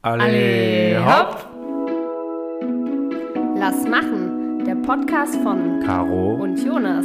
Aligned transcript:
Alle 0.00 1.04
hopp! 1.04 1.44
Lass 3.56 3.84
machen, 3.84 4.64
der 4.64 4.76
Podcast 4.76 5.34
von 5.42 5.80
Caro 5.84 6.34
und 6.34 6.56
Jonas. 6.64 7.04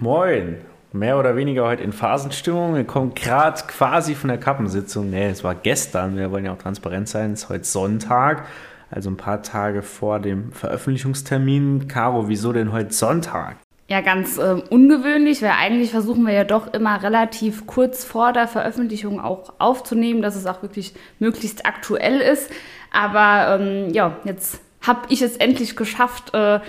Moin! 0.00 0.56
Mehr 0.92 1.20
oder 1.20 1.36
weniger 1.36 1.66
heute 1.66 1.84
in 1.84 1.92
Phasenstimmung. 1.92 2.74
Wir 2.74 2.82
kommen 2.82 3.14
gerade 3.14 3.62
quasi 3.68 4.16
von 4.16 4.26
der 4.26 4.38
Kappensitzung. 4.38 5.08
Nee, 5.10 5.28
es 5.28 5.44
war 5.44 5.54
gestern. 5.54 6.16
Wir 6.16 6.32
wollen 6.32 6.46
ja 6.46 6.52
auch 6.52 6.58
transparent 6.58 7.08
sein. 7.08 7.34
Es 7.34 7.44
ist 7.44 7.48
heute 7.48 7.64
Sonntag, 7.64 8.46
also 8.90 9.08
ein 9.08 9.16
paar 9.16 9.40
Tage 9.44 9.82
vor 9.82 10.18
dem 10.18 10.50
Veröffentlichungstermin. 10.50 11.86
Caro, 11.86 12.28
wieso 12.28 12.52
denn 12.52 12.72
heute 12.72 12.92
Sonntag? 12.92 13.56
Ja, 13.92 14.00
ganz 14.00 14.38
äh, 14.38 14.54
ungewöhnlich, 14.70 15.42
weil 15.42 15.50
eigentlich 15.50 15.90
versuchen 15.90 16.24
wir 16.24 16.32
ja 16.32 16.44
doch 16.44 16.72
immer 16.72 17.02
relativ 17.02 17.66
kurz 17.66 18.06
vor 18.06 18.32
der 18.32 18.48
Veröffentlichung 18.48 19.20
auch 19.20 19.52
aufzunehmen, 19.58 20.22
dass 20.22 20.34
es 20.34 20.46
auch 20.46 20.62
wirklich 20.62 20.94
möglichst 21.18 21.66
aktuell 21.66 22.18
ist. 22.22 22.50
Aber 22.90 23.60
ähm, 23.60 23.92
ja, 23.92 24.16
jetzt 24.24 24.62
habe 24.80 25.00
ich 25.10 25.20
es 25.20 25.36
endlich 25.36 25.76
geschafft, 25.76 26.32
äh, 26.32 26.60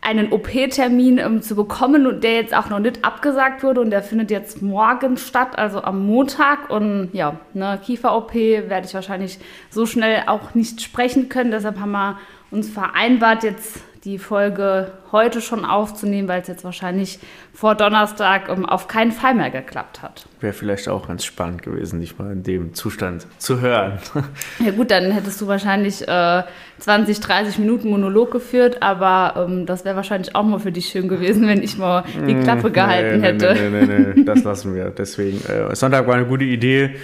einen 0.00 0.32
OP-Termin 0.32 1.18
ähm, 1.18 1.42
zu 1.42 1.56
bekommen 1.56 2.06
und 2.06 2.22
der 2.22 2.34
jetzt 2.34 2.54
auch 2.54 2.70
noch 2.70 2.78
nicht 2.78 3.04
abgesagt 3.04 3.64
wurde 3.64 3.80
und 3.80 3.90
der 3.90 4.04
findet 4.04 4.30
jetzt 4.30 4.62
morgen 4.62 5.16
statt, 5.16 5.58
also 5.58 5.82
am 5.82 6.06
Montag. 6.06 6.70
Und 6.70 7.10
ja, 7.12 7.40
ne, 7.52 7.80
Kiefer-OP 7.84 8.32
werde 8.32 8.86
ich 8.86 8.94
wahrscheinlich 8.94 9.40
so 9.70 9.86
schnell 9.86 10.22
auch 10.28 10.54
nicht 10.54 10.80
sprechen 10.80 11.28
können. 11.28 11.50
Deshalb 11.50 11.80
haben 11.80 11.90
wir 11.90 12.20
uns 12.52 12.70
vereinbart, 12.70 13.42
jetzt 13.42 13.82
die 14.04 14.18
Folge 14.18 14.92
heute 15.12 15.42
schon 15.42 15.66
aufzunehmen, 15.66 16.26
weil 16.26 16.40
es 16.40 16.48
jetzt 16.48 16.64
wahrscheinlich 16.64 17.18
vor 17.52 17.74
Donnerstag 17.74 18.48
um, 18.48 18.64
auf 18.64 18.88
keinen 18.88 19.12
Fall 19.12 19.34
mehr 19.34 19.50
geklappt 19.50 20.00
hat. 20.00 20.24
Wäre 20.40 20.54
vielleicht 20.54 20.88
auch 20.88 21.08
ganz 21.08 21.24
spannend 21.24 21.62
gewesen, 21.62 22.00
dich 22.00 22.18
mal 22.18 22.32
in 22.32 22.42
dem 22.42 22.72
Zustand 22.72 23.26
zu 23.38 23.60
hören. 23.60 23.98
Ja 24.64 24.72
gut, 24.72 24.90
dann 24.90 25.10
hättest 25.10 25.40
du 25.40 25.46
wahrscheinlich 25.46 26.06
äh, 26.06 26.42
20, 26.78 27.20
30 27.20 27.58
Minuten 27.58 27.88
Monolog 27.88 28.30
geführt, 28.30 28.82
aber 28.82 29.46
ähm, 29.48 29.66
das 29.66 29.84
wäre 29.84 29.96
wahrscheinlich 29.96 30.34
auch 30.34 30.44
mal 30.44 30.58
für 30.58 30.72
dich 30.72 30.88
schön 30.88 31.08
gewesen, 31.08 31.46
wenn 31.48 31.62
ich 31.62 31.78
mal 31.78 32.04
die 32.26 32.34
mm, 32.34 32.42
Klappe 32.42 32.70
gehalten 32.70 33.20
nee, 33.20 33.26
hätte. 33.26 33.54
Nee, 33.54 33.68
nee, 33.70 33.86
nee, 33.86 34.12
nee, 34.14 34.24
das 34.24 34.44
lassen 34.44 34.74
wir. 34.74 34.90
Deswegen, 34.90 35.38
äh, 35.46 35.74
Sonntag 35.74 36.06
war 36.06 36.14
eine 36.14 36.26
gute 36.26 36.44
Idee 36.44 36.96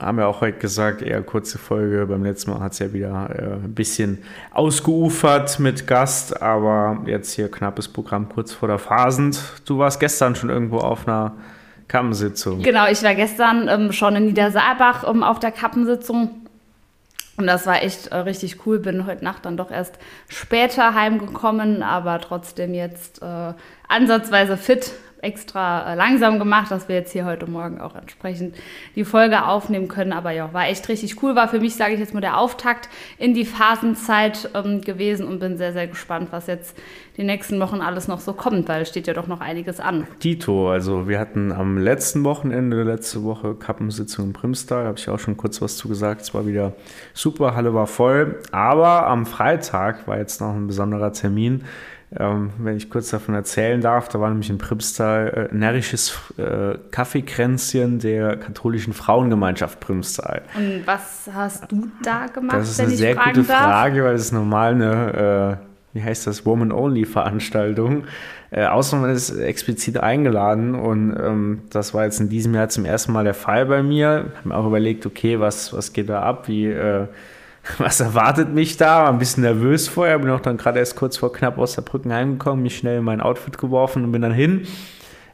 haben 0.00 0.18
wir 0.18 0.28
auch 0.28 0.40
heute 0.40 0.58
gesagt, 0.58 1.02
eher 1.02 1.22
kurze 1.22 1.58
Folge. 1.58 2.06
Beim 2.06 2.24
letzten 2.24 2.50
Mal 2.50 2.60
hat 2.60 2.72
es 2.72 2.78
ja 2.78 2.92
wieder 2.92 3.30
äh, 3.30 3.64
ein 3.64 3.74
bisschen 3.74 4.22
ausgeufert 4.52 5.58
mit 5.60 5.86
Gast, 5.86 6.40
aber 6.42 7.02
jetzt 7.06 7.32
hier 7.32 7.50
knappes 7.50 7.88
Programm 7.88 8.28
kurz 8.28 8.52
vor 8.52 8.68
der 8.68 8.78
Phasend. 8.78 9.40
Du 9.64 9.78
warst 9.78 10.00
gestern 10.00 10.34
schon 10.36 10.50
irgendwo 10.50 10.78
auf 10.78 11.06
einer 11.06 11.34
Kappensitzung. 11.88 12.62
Genau, 12.62 12.86
ich 12.88 13.02
war 13.02 13.14
gestern 13.14 13.68
ähm, 13.68 13.92
schon 13.92 14.16
in 14.16 14.26
Niedersaalbach 14.26 15.08
ähm, 15.08 15.22
auf 15.22 15.38
der 15.38 15.52
Kappensitzung. 15.52 16.30
Und 17.36 17.46
das 17.46 17.66
war 17.66 17.82
echt 17.82 18.08
äh, 18.08 18.16
richtig 18.16 18.66
cool. 18.66 18.78
Bin 18.78 19.06
heute 19.06 19.24
Nacht 19.24 19.44
dann 19.44 19.56
doch 19.56 19.70
erst 19.70 19.98
später 20.28 20.94
heimgekommen, 20.94 21.82
aber 21.82 22.20
trotzdem 22.20 22.74
jetzt 22.74 23.22
äh, 23.22 23.52
ansatzweise 23.88 24.56
fit 24.56 24.92
extra 25.24 25.92
äh, 25.92 25.96
langsam 25.96 26.38
gemacht, 26.38 26.70
dass 26.70 26.88
wir 26.88 26.96
jetzt 26.96 27.12
hier 27.12 27.24
heute 27.24 27.50
Morgen 27.50 27.80
auch 27.80 27.94
entsprechend 27.96 28.56
die 28.94 29.04
Folge 29.04 29.46
aufnehmen 29.46 29.88
können. 29.88 30.12
Aber 30.12 30.30
ja, 30.30 30.52
war 30.52 30.68
echt 30.68 30.88
richtig 30.88 31.22
cool. 31.22 31.34
War 31.34 31.48
für 31.48 31.60
mich, 31.60 31.74
sage 31.74 31.94
ich 31.94 32.00
jetzt 32.00 32.14
mal, 32.14 32.20
der 32.20 32.38
Auftakt 32.38 32.88
in 33.18 33.34
die 33.34 33.44
Phasenzeit 33.44 34.50
ähm, 34.54 34.82
gewesen 34.82 35.26
und 35.26 35.40
bin 35.40 35.56
sehr, 35.56 35.72
sehr 35.72 35.86
gespannt, 35.86 36.28
was 36.30 36.46
jetzt 36.46 36.76
die 37.16 37.24
nächsten 37.24 37.60
Wochen 37.60 37.80
alles 37.80 38.08
noch 38.08 38.20
so 38.20 38.32
kommt, 38.32 38.68
weil 38.68 38.86
steht 38.86 39.06
ja 39.06 39.14
doch 39.14 39.26
noch 39.26 39.40
einiges 39.40 39.80
an. 39.80 40.06
Dito, 40.22 40.70
also 40.70 41.08
wir 41.08 41.20
hatten 41.20 41.52
am 41.52 41.78
letzten 41.78 42.24
Wochenende, 42.24 42.82
letzte 42.82 43.22
Woche 43.22 43.54
Kappensitzung 43.54 44.26
in 44.26 44.32
Primstal, 44.32 44.86
habe 44.86 44.98
ich 44.98 45.08
auch 45.08 45.18
schon 45.18 45.36
kurz 45.36 45.62
was 45.62 45.76
zu 45.76 45.88
gesagt. 45.88 46.22
Es 46.22 46.34
war 46.34 46.46
wieder 46.46 46.72
super, 47.12 47.54
Halle 47.54 47.72
war 47.72 47.86
voll. 47.86 48.40
Aber 48.50 49.06
am 49.06 49.26
Freitag 49.26 50.08
war 50.08 50.18
jetzt 50.18 50.40
noch 50.40 50.54
ein 50.54 50.66
besonderer 50.66 51.12
Termin 51.12 51.64
ähm, 52.18 52.50
wenn 52.58 52.76
ich 52.76 52.90
kurz 52.90 53.10
davon 53.10 53.34
erzählen 53.34 53.80
darf, 53.80 54.08
da 54.08 54.20
war 54.20 54.28
nämlich 54.28 54.48
in 54.48 54.58
Primstal 54.58 55.48
äh, 55.50 55.54
närrisches 55.54 56.16
äh, 56.36 56.78
Kaffeekränzchen 56.90 57.98
der 57.98 58.36
katholischen 58.36 58.92
Frauengemeinschaft 58.92 59.80
Primstal. 59.80 60.42
Und 60.56 60.86
was 60.86 61.28
hast 61.32 61.70
du 61.72 61.88
da 62.02 62.26
gemacht? 62.26 62.56
Das 62.56 62.70
ist 62.70 62.80
eine 62.80 62.90
sehr 62.90 63.16
gute 63.16 63.42
darf? 63.42 63.64
Frage, 63.64 64.04
weil 64.04 64.14
es 64.14 64.22
ist 64.22 64.32
normal 64.32 64.74
eine, 64.74 65.58
äh, 65.92 65.96
wie 65.96 66.02
heißt 66.02 66.26
das, 66.26 66.46
Woman-Only-Veranstaltung. 66.46 68.04
Äh, 68.50 68.66
außer 68.66 68.96
man 68.96 69.10
ist 69.10 69.30
explizit 69.30 69.98
eingeladen 69.98 70.76
und 70.76 71.16
ähm, 71.20 71.62
das 71.70 71.94
war 71.94 72.04
jetzt 72.04 72.20
in 72.20 72.28
diesem 72.28 72.54
Jahr 72.54 72.68
zum 72.68 72.84
ersten 72.84 73.12
Mal 73.12 73.24
der 73.24 73.34
Fall 73.34 73.66
bei 73.66 73.82
mir. 73.82 74.26
Ich 74.30 74.38
habe 74.38 74.48
mir 74.50 74.56
auch 74.56 74.66
überlegt, 74.66 75.04
okay, 75.06 75.40
was, 75.40 75.72
was 75.72 75.92
geht 75.92 76.08
da 76.08 76.22
ab? 76.22 76.46
Wie 76.46 76.66
äh, 76.66 77.08
was 77.78 78.00
erwartet 78.00 78.52
mich 78.52 78.76
da? 78.76 79.04
War 79.04 79.08
ein 79.08 79.18
bisschen 79.18 79.42
nervös 79.42 79.88
vorher, 79.88 80.18
bin 80.18 80.30
auch 80.30 80.40
dann 80.40 80.56
gerade 80.56 80.78
erst 80.78 80.96
kurz 80.96 81.16
vor 81.16 81.32
knapp 81.32 81.58
aus 81.58 81.74
der 81.74 81.82
Brücken 81.82 82.12
heimgekommen, 82.12 82.62
mich 82.62 82.76
schnell 82.76 82.98
in 82.98 83.04
mein 83.04 83.20
Outfit 83.20 83.58
geworfen 83.58 84.04
und 84.04 84.12
bin 84.12 84.22
dann 84.22 84.32
hin. 84.32 84.66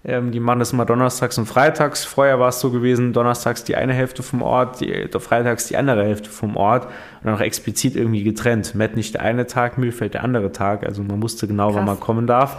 Ähm, 0.03 0.31
die 0.31 0.41
machen 0.41 0.61
das 0.61 0.73
immer 0.73 0.87
donnerstags 0.87 1.37
und 1.37 1.47
freitags. 1.47 2.05
Vorher 2.05 2.41
war 2.41 2.49
es 2.49 2.61
so 2.61 2.71
gewesen, 2.71 3.13
donnerstags 3.13 3.65
die 3.65 3.77
eine 3.77 3.93
Hälfte 3.93 4.23
vom 4.23 4.41
Ort, 4.41 4.81
die, 4.81 5.09
freitags 5.19 5.67
die 5.67 5.77
andere 5.77 6.05
Hälfte 6.05 6.31
vom 6.31 6.57
Ort 6.57 6.87
und 6.87 6.93
dann 7.25 7.35
auch 7.35 7.41
explizit 7.41 7.97
irgendwie 7.97 8.23
getrennt. 8.23 8.75
Matt 8.75 8.97
nicht 8.97 9.15
der 9.15 9.23
eine 9.23 9.47
Tag, 9.47 9.77
Mühlfeld 9.77 10.15
der 10.15 10.25
andere 10.25 10.53
Tag. 10.53 10.87
Also 10.87 11.03
man 11.03 11.23
wusste 11.23 11.47
genau, 11.47 11.69
Krass. 11.69 11.77
wann 11.77 11.85
man 11.85 12.01
kommen 12.01 12.27
darf. 12.27 12.59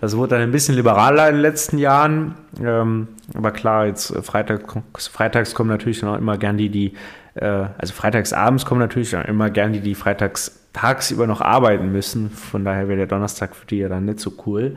Das 0.00 0.16
wurde 0.16 0.34
dann 0.34 0.42
ein 0.42 0.52
bisschen 0.52 0.74
liberaler 0.74 1.28
in 1.28 1.36
den 1.36 1.42
letzten 1.42 1.78
Jahren. 1.78 2.34
Ähm, 2.62 3.08
aber 3.34 3.52
klar, 3.52 3.86
jetzt 3.86 4.14
freitags, 4.22 5.06
freitags 5.08 5.54
kommen 5.54 5.70
natürlich 5.70 6.00
dann 6.00 6.10
auch 6.10 6.18
immer 6.18 6.36
gern 6.36 6.58
die, 6.58 6.68
die 6.68 6.92
äh, 7.34 7.46
also 7.78 7.94
freitagsabends 7.94 8.66
kommen 8.66 8.80
natürlich 8.80 9.14
immer 9.14 9.48
gern 9.48 9.72
die, 9.72 9.80
die 9.80 9.94
freitags 9.94 10.60
tagsüber 10.74 11.26
noch 11.26 11.40
arbeiten 11.40 11.90
müssen. 11.90 12.30
Von 12.30 12.64
daher 12.64 12.88
wäre 12.88 12.98
der 12.98 13.06
Donnerstag 13.06 13.56
für 13.56 13.66
die 13.66 13.78
ja 13.78 13.88
dann 13.88 14.04
nicht 14.04 14.20
so 14.20 14.32
cool. 14.46 14.76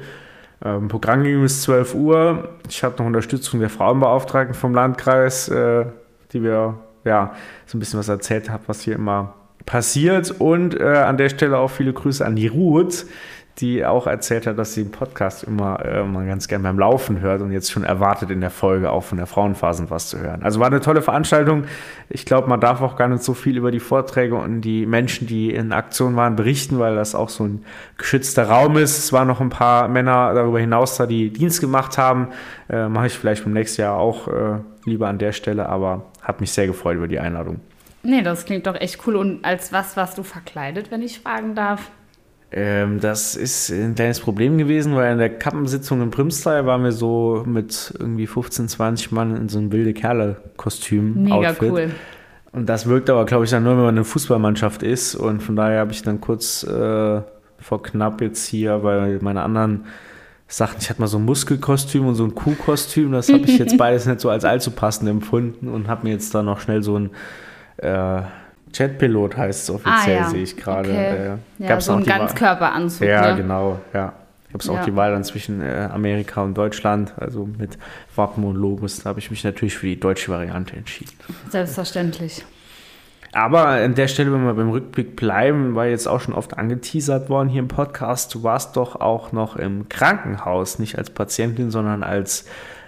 Ähm, 0.65 0.87
Programm 0.87 1.23
ging 1.23 1.41
bis 1.41 1.61
12 1.61 1.93
Uhr. 1.93 2.49
Ich 2.67 2.83
habe 2.83 2.95
noch 2.97 3.05
Unterstützung 3.05 3.59
der 3.59 3.69
Frauenbeauftragten 3.69 4.55
vom 4.55 4.73
Landkreis, 4.73 5.47
äh, 5.47 5.85
die 6.33 6.41
wir 6.41 6.79
ja 7.03 7.35
so 7.67 7.77
ein 7.77 7.79
bisschen 7.79 7.99
was 7.99 8.09
erzählt 8.09 8.49
haben, 8.49 8.63
was 8.65 8.81
hier 8.81 8.95
immer 8.95 9.35
passiert. 9.67 10.31
Und 10.39 10.79
äh, 10.79 10.83
an 10.83 11.17
der 11.17 11.29
Stelle 11.29 11.59
auch 11.59 11.69
viele 11.69 11.93
Grüße 11.93 12.25
an 12.25 12.35
die 12.35 12.47
Ruth, 12.47 13.05
die 13.59 13.85
auch 13.85 14.05
erzählt 14.05 14.47
hat, 14.47 14.57
dass 14.57 14.73
sie 14.73 14.83
den 14.83 14.91
Podcast 14.91 15.43
immer 15.43 15.79
äh, 15.85 16.03
ganz 16.27 16.49
gern 16.49 16.61
beim 16.63 16.77
Laufen 16.77 17.21
hört 17.21 17.41
und 17.41 17.51
jetzt 17.51 17.71
schon 17.71 17.85
erwartet 17.85 18.29
in 18.29 18.41
der 18.41 18.49
Folge 18.49 18.91
auch 18.91 19.03
von 19.03 19.17
der 19.17 19.27
Frauenphasen 19.27 19.89
was 19.89 20.09
zu 20.09 20.19
hören. 20.19 20.43
Also 20.43 20.59
war 20.59 20.67
eine 20.67 20.81
tolle 20.81 21.01
Veranstaltung. 21.01 21.63
Ich 22.09 22.25
glaube, 22.25 22.49
man 22.49 22.59
darf 22.59 22.81
auch 22.81 22.97
gar 22.97 23.07
nicht 23.07 23.23
so 23.23 23.33
viel 23.33 23.55
über 23.55 23.71
die 23.71 23.79
Vorträge 23.79 24.35
und 24.35 24.61
die 24.61 24.85
Menschen, 24.85 25.25
die 25.25 25.53
in 25.53 25.71
Aktion 25.71 26.17
waren, 26.17 26.35
berichten, 26.35 26.79
weil 26.79 26.95
das 26.95 27.15
auch 27.15 27.29
so 27.29 27.45
ein 27.45 27.63
geschützter 27.97 28.49
Raum 28.49 28.75
ist. 28.75 28.97
Es 28.97 29.13
waren 29.13 29.27
noch 29.27 29.39
ein 29.39 29.49
paar 29.49 29.87
Männer 29.87 30.33
darüber 30.33 30.59
hinaus 30.59 30.97
da, 30.97 31.05
die 31.05 31.31
Dienst 31.31 31.61
gemacht 31.61 31.97
haben. 31.97 32.29
Äh, 32.69 32.89
Mache 32.89 33.07
ich 33.07 33.17
vielleicht 33.17 33.45
beim 33.45 33.53
nächsten 33.53 33.81
Jahr 33.81 33.97
auch 33.97 34.27
äh, 34.27 34.59
lieber 34.83 35.07
an 35.07 35.17
der 35.17 35.31
Stelle, 35.31 35.69
aber 35.69 36.07
hat 36.21 36.41
mich 36.41 36.51
sehr 36.51 36.67
gefreut 36.67 36.97
über 36.97 37.07
die 37.07 37.19
Einladung. 37.19 37.61
Nee, 38.03 38.21
das 38.21 38.45
klingt 38.45 38.67
doch 38.67 38.75
echt 38.75 38.99
cool. 39.07 39.15
Und 39.15 39.45
als 39.45 39.71
was 39.71 39.95
warst 39.95 40.17
du 40.17 40.23
verkleidet, 40.23 40.91
wenn 40.91 41.01
ich 41.01 41.19
fragen 41.21 41.55
darf? 41.55 41.89
Ähm, 42.51 42.99
das 42.99 43.35
ist 43.35 43.69
ein 43.71 43.95
kleines 43.95 44.19
Problem 44.19 44.57
gewesen, 44.57 44.95
weil 44.95 45.11
in 45.11 45.17
der 45.17 45.29
Kappensitzung 45.29 46.01
in 46.01 46.11
Primstal 46.11 46.65
waren 46.65 46.83
wir 46.83 46.91
so 46.91 47.43
mit 47.45 47.93
irgendwie 47.99 48.27
15, 48.27 48.69
20 48.69 49.11
Mann 49.11 49.35
in 49.35 49.49
so 49.49 49.59
einem 49.59 49.71
wilde 49.71 49.93
Kerle-Kostüm. 49.93 51.23
Mega 51.23 51.49
Outfit. 51.49 51.71
cool. 51.71 51.91
Und 52.51 52.69
das 52.69 52.87
wirkt 52.87 53.09
aber, 53.09 53.25
glaube 53.25 53.43
ich, 53.43 53.51
dann 53.51 53.63
nur, 53.63 53.73
wenn 53.73 53.83
man 53.83 53.95
eine 53.95 54.05
Fußballmannschaft 54.05 54.83
ist. 54.83 55.15
Und 55.15 55.43
von 55.43 55.57
daher 55.57 55.79
habe 55.79 55.91
ich 55.91 56.03
dann 56.03 56.21
kurz 56.21 56.63
äh, 56.63 57.21
vor 57.59 57.83
knapp 57.83 58.21
jetzt 58.21 58.45
hier, 58.45 58.83
weil 58.83 59.19
meine 59.21 59.41
anderen 59.41 59.85
sagten, 60.47 60.77
ich 60.79 60.89
hatte 60.89 61.01
mal 61.01 61.07
so 61.07 61.17
ein 61.17 61.25
Muskelkostüm 61.25 62.07
und 62.07 62.15
so 62.15 62.23
ein 62.23 62.35
Kuhkostüm. 62.35 63.11
Das 63.11 63.27
habe 63.27 63.43
ich 63.43 63.57
jetzt 63.57 63.77
beides 63.79 64.05
nicht 64.05 64.21
so 64.21 64.29
als 64.29 64.45
allzu 64.45 64.71
passend 64.71 65.09
empfunden 65.09 65.67
und 65.67 65.87
habe 65.87 66.07
mir 66.07 66.13
jetzt 66.13 66.33
dann 66.33 66.45
noch 66.45 66.61
schnell 66.61 66.81
so 66.83 66.97
ein 66.97 67.09
äh, 67.77 68.21
Jetpilot 68.77 69.37
heißt 69.37 69.63
es 69.63 69.69
offiziell, 69.69 70.17
ah, 70.17 70.21
ja. 70.21 70.29
sehe 70.29 70.43
ich 70.43 70.57
gerade. 70.57 70.89
Okay. 70.89 71.37
Äh, 71.59 71.67
ja, 71.67 71.79
so 71.79 71.93
ein 71.93 72.03
Ganzkörperanzug. 72.03 73.07
Ja, 73.07 73.31
ne? 73.31 73.37
genau, 73.37 73.79
ja. 73.93 74.13
Gab 74.51 74.61
es 74.61 74.69
auch 74.69 74.75
ja. 74.75 74.85
die 74.85 74.95
Wahl 74.95 75.11
dann 75.11 75.23
zwischen 75.23 75.61
äh, 75.61 75.89
Amerika 75.91 76.41
und 76.41 76.57
Deutschland, 76.57 77.13
also 77.17 77.45
mit 77.45 77.77
Wappen 78.15 78.43
und 78.45 78.55
Logos. 78.55 79.03
Da 79.03 79.09
habe 79.09 79.19
ich 79.19 79.29
mich 79.29 79.43
natürlich 79.43 79.77
für 79.77 79.87
die 79.87 79.99
deutsche 79.99 80.31
Variante 80.31 80.75
entschieden. 80.77 81.11
Selbstverständlich. 81.49 82.45
Aber 83.33 83.67
an 83.67 83.95
der 83.95 84.07
Stelle, 84.07 84.31
wenn 84.31 84.45
wir 84.45 84.53
beim 84.53 84.69
Rückblick 84.69 85.17
bleiben, 85.17 85.75
war 85.75 85.87
jetzt 85.87 86.07
auch 86.07 86.21
schon 86.21 86.33
oft 86.33 86.57
angeteasert 86.57 87.27
worden 87.27 87.49
hier 87.49 87.59
im 87.59 87.67
Podcast, 87.67 88.33
du 88.33 88.43
warst 88.43 88.77
doch 88.77 88.95
auch 88.95 89.33
noch 89.33 89.57
im 89.57 89.89
Krankenhaus, 89.89 90.79
nicht 90.79 90.97
als 90.97 91.09
Patientin, 91.09 91.69
sondern 91.69 92.01
als 92.01 92.45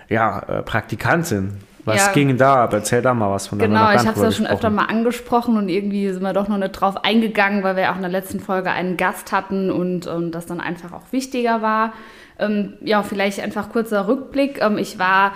ja, 0.07 0.39
äh, 0.39 0.61
Praktikantin. 0.63 1.57
Was 1.87 2.07
ja. 2.07 2.11
ging 2.11 2.35
da 2.35 2.65
ab? 2.65 2.73
Erzähl 2.73 3.01
da 3.01 3.13
mal 3.13 3.31
was 3.31 3.47
von 3.47 3.59
der 3.59 3.69
Genau, 3.69 3.89
ich 3.93 4.05
habe 4.05 4.11
es 4.11 4.21
ja 4.21 4.31
schon 4.33 4.45
öfter 4.45 4.69
mal 4.69 4.85
angesprochen 4.85 5.55
und 5.55 5.69
irgendwie 5.69 6.11
sind 6.11 6.21
wir 6.21 6.33
doch 6.33 6.49
noch 6.49 6.57
nicht 6.57 6.73
drauf 6.73 7.05
eingegangen, 7.05 7.63
weil 7.63 7.77
wir 7.77 7.91
auch 7.91 7.95
in 7.95 8.01
der 8.01 8.11
letzten 8.11 8.41
Folge 8.41 8.71
einen 8.71 8.97
Gast 8.97 9.31
hatten 9.31 9.71
und, 9.71 10.05
und 10.05 10.25
ähm, 10.25 10.31
das 10.31 10.45
dann 10.45 10.59
einfach 10.59 10.91
auch 10.91 11.11
wichtiger 11.11 11.61
war. 11.61 11.93
Ähm, 12.39 12.73
ja, 12.81 13.03
vielleicht 13.03 13.39
einfach 13.39 13.69
kurzer 13.69 14.05
Rückblick. 14.05 14.61
Ähm, 14.61 14.77
ich 14.77 14.99
war 14.99 15.31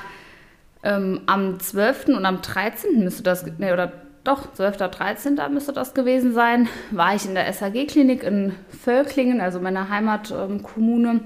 ähm, 0.83 1.21
am 1.25 1.57
12. 1.57 2.09
und 2.09 2.25
am 2.25 2.42
13. 2.42 3.01
müsste 3.01 3.24
das, 3.24 3.45
nee, 3.57 3.71
oder 3.71 3.94
doch, 4.25 4.53
12.13. 4.53 5.48
müsste 5.48 5.71
das 5.71 5.94
gewesen 5.94 6.33
sein, 6.33 6.68
war 6.92 7.15
ich 7.15 7.25
in 7.25 7.33
der 7.33 7.51
SAG-Klinik 7.51 8.24
in 8.24 8.51
Völklingen, 8.83 9.39
also 9.39 9.62
meiner 9.62 9.88
Heimatkommune, 9.88 11.21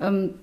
ähm, 0.00 0.34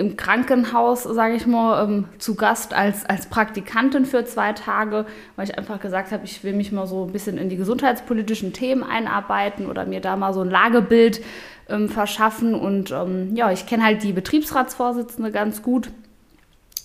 im 0.00 0.16
Krankenhaus, 0.16 1.02
sage 1.02 1.34
ich 1.34 1.46
mal, 1.46 1.84
ähm, 1.84 2.06
zu 2.18 2.34
Gast 2.34 2.72
als, 2.72 3.04
als 3.04 3.26
Praktikantin 3.26 4.06
für 4.06 4.24
zwei 4.24 4.54
Tage, 4.54 5.04
weil 5.36 5.44
ich 5.46 5.58
einfach 5.58 5.78
gesagt 5.78 6.10
habe, 6.10 6.24
ich 6.24 6.42
will 6.42 6.54
mich 6.54 6.72
mal 6.72 6.86
so 6.86 7.04
ein 7.04 7.12
bisschen 7.12 7.36
in 7.36 7.50
die 7.50 7.56
gesundheitspolitischen 7.56 8.54
Themen 8.54 8.82
einarbeiten 8.82 9.66
oder 9.66 9.84
mir 9.84 10.00
da 10.00 10.16
mal 10.16 10.32
so 10.32 10.40
ein 10.40 10.48
Lagebild 10.48 11.20
ähm, 11.68 11.90
verschaffen. 11.90 12.54
Und 12.54 12.90
ähm, 12.92 13.36
ja, 13.36 13.52
ich 13.52 13.66
kenne 13.66 13.84
halt 13.84 14.02
die 14.02 14.14
Betriebsratsvorsitzende 14.14 15.30
ganz 15.30 15.62
gut, 15.62 15.90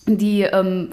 die 0.08 0.42
ähm, 0.42 0.90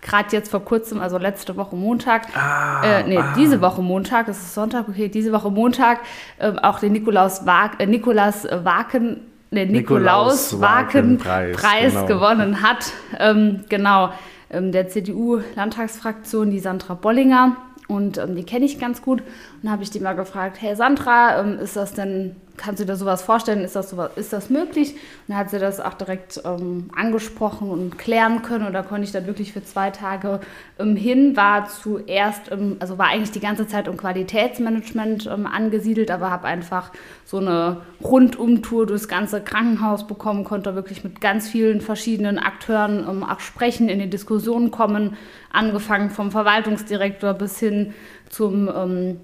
gerade 0.00 0.34
jetzt 0.34 0.50
vor 0.50 0.64
kurzem, 0.64 1.00
also 1.00 1.18
letzte 1.18 1.56
Woche 1.56 1.76
Montag, 1.76 2.34
ah, 2.34 2.82
äh, 2.82 3.02
nee, 3.06 3.18
ah. 3.18 3.34
diese 3.36 3.60
Woche 3.60 3.82
Montag, 3.82 4.28
es 4.28 4.38
ist 4.38 4.54
Sonntag, 4.54 4.88
okay, 4.88 5.08
diese 5.08 5.30
Woche 5.30 5.50
Montag, 5.50 6.00
äh, 6.38 6.52
auch 6.62 6.80
den 6.80 6.92
Nikolaus 6.92 7.44
Wag, 7.44 7.80
äh, 7.80 7.86
Nikolaus 7.86 8.44
Waken, 8.44 9.20
nee, 9.50 9.66
Nikolaus, 9.66 10.52
Nikolaus 10.52 10.60
Waken 10.60 11.18
Preis, 11.18 11.56
Preis 11.56 11.92
genau. 11.92 12.06
gewonnen 12.06 12.62
hat. 12.62 12.92
Ähm, 13.18 13.64
genau, 13.68 14.12
ähm, 14.50 14.72
der 14.72 14.88
CDU-Landtagsfraktion, 14.88 16.50
die 16.50 16.60
Sandra 16.60 16.94
Bollinger. 16.94 17.56
Und 17.88 18.18
ähm, 18.18 18.36
die 18.36 18.44
kenne 18.44 18.64
ich 18.64 18.78
ganz 18.78 19.02
gut. 19.02 19.22
Und 19.62 19.70
habe 19.70 19.82
ich 19.82 19.90
die 19.90 20.00
mal 20.00 20.14
gefragt, 20.14 20.58
hey 20.60 20.76
Sandra, 20.76 21.40
ähm, 21.40 21.58
ist 21.58 21.76
das 21.76 21.92
denn 21.92 22.36
kannst 22.60 22.80
du 22.80 22.86
dir 22.86 22.96
sowas 22.96 23.22
vorstellen? 23.22 23.64
Ist 23.64 23.74
das, 23.74 23.90
sowas, 23.90 24.10
ist 24.16 24.32
das 24.32 24.50
möglich? 24.50 24.92
Und 24.92 25.00
dann 25.28 25.38
hat 25.38 25.50
sie 25.50 25.58
das 25.58 25.80
auch 25.80 25.94
direkt 25.94 26.40
ähm, 26.44 26.90
angesprochen 26.94 27.70
und 27.70 27.98
klären 27.98 28.42
können. 28.42 28.66
Und 28.66 28.74
da 28.74 28.82
konnte 28.82 29.04
ich 29.04 29.12
dann 29.12 29.26
wirklich 29.26 29.52
für 29.52 29.64
zwei 29.64 29.90
Tage 29.90 30.40
ähm, 30.78 30.94
hin. 30.94 31.36
War 31.36 31.66
zuerst, 31.68 32.52
ähm, 32.52 32.76
also 32.80 32.98
war 32.98 33.08
eigentlich 33.08 33.30
die 33.30 33.40
ganze 33.40 33.66
Zeit 33.66 33.88
im 33.88 33.96
Qualitätsmanagement 33.96 35.26
ähm, 35.26 35.46
angesiedelt, 35.46 36.10
aber 36.10 36.30
habe 36.30 36.46
einfach 36.46 36.92
so 37.24 37.38
eine 37.38 37.78
Rundumtour 38.02 38.86
durchs 38.86 39.08
ganze 39.08 39.40
Krankenhaus 39.40 40.06
bekommen, 40.06 40.44
konnte 40.44 40.74
wirklich 40.74 41.02
mit 41.02 41.20
ganz 41.20 41.48
vielen 41.48 41.80
verschiedenen 41.80 42.38
Akteuren 42.38 43.06
ähm, 43.08 43.24
auch 43.24 43.40
sprechen, 43.40 43.88
in 43.88 43.98
die 43.98 44.10
Diskussion 44.10 44.70
kommen, 44.70 45.16
angefangen 45.50 46.10
vom 46.10 46.30
Verwaltungsdirektor 46.30 47.32
bis 47.34 47.58
hin 47.58 47.94
zum 48.28 48.68
ähm, 48.68 49.20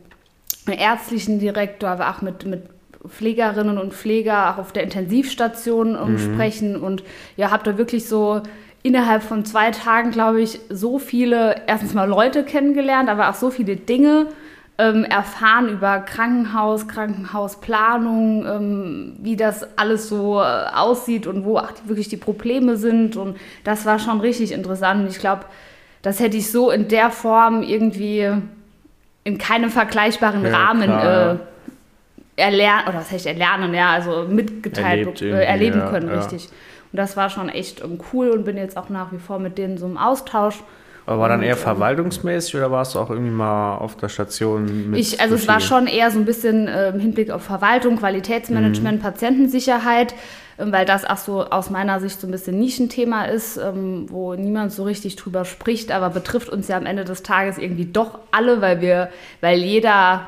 ärztlichen 0.67 1.39
Direktor, 1.39 1.91
aber 1.91 2.11
auch 2.11 2.23
mit, 2.23 2.45
mit 2.47 2.76
Pflegerinnen 3.09 3.79
und 3.79 3.95
Pfleger 3.95 4.51
auch 4.51 4.59
auf 4.59 4.73
der 4.73 4.83
Intensivstation 4.83 5.97
um, 5.97 6.13
mhm. 6.13 6.19
sprechen 6.19 6.77
und 6.77 7.03
ja, 7.37 7.51
habe 7.51 7.65
da 7.65 7.79
wirklich 7.79 8.09
so 8.09 8.43
innerhalb 8.83 9.23
von 9.23 9.45
zwei 9.45 9.71
Tagen, 9.73 10.11
glaube 10.13 10.41
ich, 10.41 10.61
so 10.69 10.99
viele, 10.99 11.63
erstens 11.67 11.95
mal 11.95 12.09
Leute 12.09 12.45
kennengelernt, 12.45 13.09
aber 13.09 13.31
auch 13.31 13.35
so 13.35 13.51
viele 13.51 13.77
Dinge 13.77 14.29
ähm, 14.79 15.05
erfahren 15.05 15.69
über 15.69 16.01
Krankenhaus, 16.01 16.87
Krankenhausplanung, 16.87 18.47
ähm, 18.47 19.17
wie 19.19 19.37
das 19.37 19.67
alles 19.77 20.09
so 20.09 20.41
äh, 20.41 20.67
aussieht 20.75 21.27
und 21.27 21.45
wo 21.45 21.59
auch 21.59 21.73
wirklich 21.87 22.09
die 22.09 22.17
Probleme 22.17 22.77
sind. 22.77 23.17
Und 23.17 23.37
das 23.65 23.87
war 23.87 23.99
schon 23.99 24.21
richtig 24.21 24.53
interessant. 24.53 25.03
Und 25.03 25.11
ich 25.11 25.19
glaube, 25.19 25.47
das 26.03 26.21
hätte 26.21 26.37
ich 26.37 26.53
so 26.53 26.71
in 26.71 26.89
der 26.89 27.11
Form 27.11 27.63
irgendwie 27.63 28.31
in 29.25 29.39
keinem 29.39 29.71
vergleichbaren 29.71 30.45
ja, 30.45 30.57
Rahmen 30.57 30.91
äh, 30.91 31.37
erlernen, 32.37 32.89
oder 32.89 32.99
was 32.99 33.11
heißt 33.11 33.27
erlernen, 33.27 33.75
ja, 33.75 33.91
also 33.91 34.27
mitgeteilt, 34.29 35.23
äh, 35.23 35.45
erleben 35.45 35.81
ja, 35.81 35.89
können, 35.89 36.09
ja. 36.09 36.17
richtig. 36.17 36.49
Und 36.93 36.99
das 36.99 37.17
war 37.17 37.31
schon 37.31 37.49
echt 37.49 37.83
ähm, 37.83 37.99
cool 38.13 38.31
und 38.31 38.45
bin 38.45 38.57
jetzt 38.57 38.77
auch 38.77 38.89
nach 38.89 39.13
wie 39.13 39.19
vor 39.19 39.39
mit 39.39 39.59
denen 39.59 39.79
so 39.79 39.87
im 39.87 39.99
Austausch. 39.99 40.63
Aber 41.07 41.21
war 41.21 41.29
dann 41.29 41.43
eher 41.43 41.53
ähm, 41.53 41.59
verwaltungsmäßig 41.59 42.57
oder 42.57 42.71
warst 42.71 42.95
du 42.95 42.99
auch 42.99 43.11
irgendwie 43.11 43.31
mal 43.31 43.77
auf 43.77 43.97
der 43.97 44.09
Station 44.09 44.91
mit? 44.91 45.01
Ich, 45.01 45.21
also 45.21 45.37
es 45.37 45.47
war 45.47 45.61
schon 45.61 45.87
eher 45.87 46.11
so 46.11 46.19
ein 46.19 46.25
bisschen 46.25 46.67
äh, 46.67 46.91
im 46.91 46.99
Hinblick 46.99 47.31
auf 47.31 47.43
Verwaltung, 47.43 47.97
Qualitätsmanagement, 47.97 48.99
mhm. 48.99 49.03
Patientensicherheit, 49.03 50.15
äh, 50.57 50.65
weil 50.67 50.85
das 50.85 51.05
auch 51.05 51.17
so 51.17 51.45
aus 51.45 51.71
meiner 51.71 52.01
Sicht 52.01 52.21
so 52.21 52.27
ein 52.27 52.33
bisschen 52.33 52.59
Nischenthema 52.59 53.27
ist, 53.27 53.57
ähm, 53.57 54.07
wo 54.11 54.35
niemand 54.35 54.73
so 54.73 54.83
richtig 54.83 55.15
drüber 55.17 55.45
spricht, 55.45 55.93
aber 55.93 56.11
betrifft 56.11 56.49
uns 56.49 56.67
ja 56.69 56.77
am 56.77 56.87
Ende 56.87 57.05
des 57.05 57.23
Tages 57.23 57.57
irgendwie 57.57 57.87
doch 57.87 58.19
alle, 58.33 58.61
weil 58.61 58.81
wir, 58.81 59.09
weil 59.41 59.61
jeder 59.61 60.27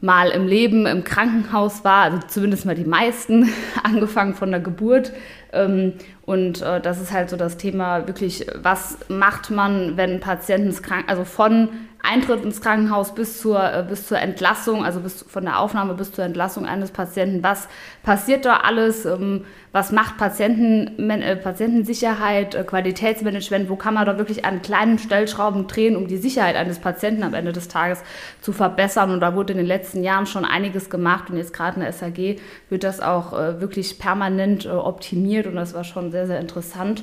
mal 0.00 0.28
im 0.28 0.46
Leben 0.46 0.86
im 0.86 1.02
Krankenhaus 1.02 1.84
war, 1.84 2.04
also 2.04 2.18
zumindest 2.28 2.66
mal 2.66 2.74
die 2.74 2.84
meisten, 2.84 3.48
angefangen 3.82 4.34
von 4.34 4.50
der 4.50 4.60
Geburt. 4.60 5.12
Ähm, 5.52 5.94
und 6.22 6.62
äh, 6.62 6.80
das 6.80 7.00
ist 7.00 7.12
halt 7.12 7.30
so 7.30 7.36
das 7.36 7.56
Thema 7.56 8.06
wirklich, 8.06 8.46
was 8.54 8.98
macht 9.08 9.50
man, 9.50 9.96
wenn 9.96 10.20
Patienten 10.20 10.70
krank, 10.82 11.06
also 11.08 11.24
von 11.24 11.70
Eintritt 12.00 12.44
ins 12.44 12.60
Krankenhaus 12.60 13.14
bis 13.14 13.40
zur, 13.40 13.60
äh, 13.60 13.84
bis 13.86 14.06
zur 14.06 14.18
Entlassung, 14.18 14.84
also 14.84 15.00
bis 15.00 15.22
von 15.22 15.44
der 15.44 15.58
Aufnahme 15.58 15.94
bis 15.94 16.12
zur 16.12 16.24
Entlassung 16.24 16.64
eines 16.64 16.90
Patienten. 16.90 17.42
Was 17.42 17.68
passiert 18.02 18.44
da 18.44 18.58
alles? 18.58 19.04
Ähm, 19.04 19.44
was 19.72 19.90
macht 19.90 20.16
Patienten, 20.16 21.10
äh, 21.10 21.36
Patientensicherheit, 21.36 22.54
äh, 22.54 22.62
Qualitätsmanagement? 22.62 23.68
Wo 23.68 23.76
kann 23.76 23.94
man 23.94 24.06
da 24.06 24.16
wirklich 24.16 24.44
an 24.44 24.62
kleinen 24.62 24.98
Stellschrauben 24.98 25.66
drehen, 25.66 25.96
um 25.96 26.06
die 26.06 26.16
Sicherheit 26.16 26.56
eines 26.56 26.78
Patienten 26.78 27.24
am 27.24 27.34
Ende 27.34 27.52
des 27.52 27.68
Tages 27.68 28.02
zu 28.40 28.52
verbessern? 28.52 29.10
Und 29.10 29.20
da 29.20 29.34
wurde 29.34 29.52
in 29.52 29.58
den 29.58 29.66
letzten 29.66 30.02
Jahren 30.04 30.26
schon 30.26 30.44
einiges 30.44 30.90
gemacht 30.90 31.30
und 31.30 31.36
jetzt 31.36 31.52
gerade 31.52 31.76
in 31.76 31.82
der 31.82 31.92
SAG 31.92 32.36
wird 32.70 32.84
das 32.84 33.00
auch 33.00 33.32
wirklich 33.32 33.98
permanent 33.98 34.66
optimiert 34.66 35.46
und 35.46 35.56
das 35.56 35.74
war 35.74 35.84
schon 35.84 36.10
sehr, 36.10 36.26
sehr 36.26 36.40
interessant. 36.40 37.02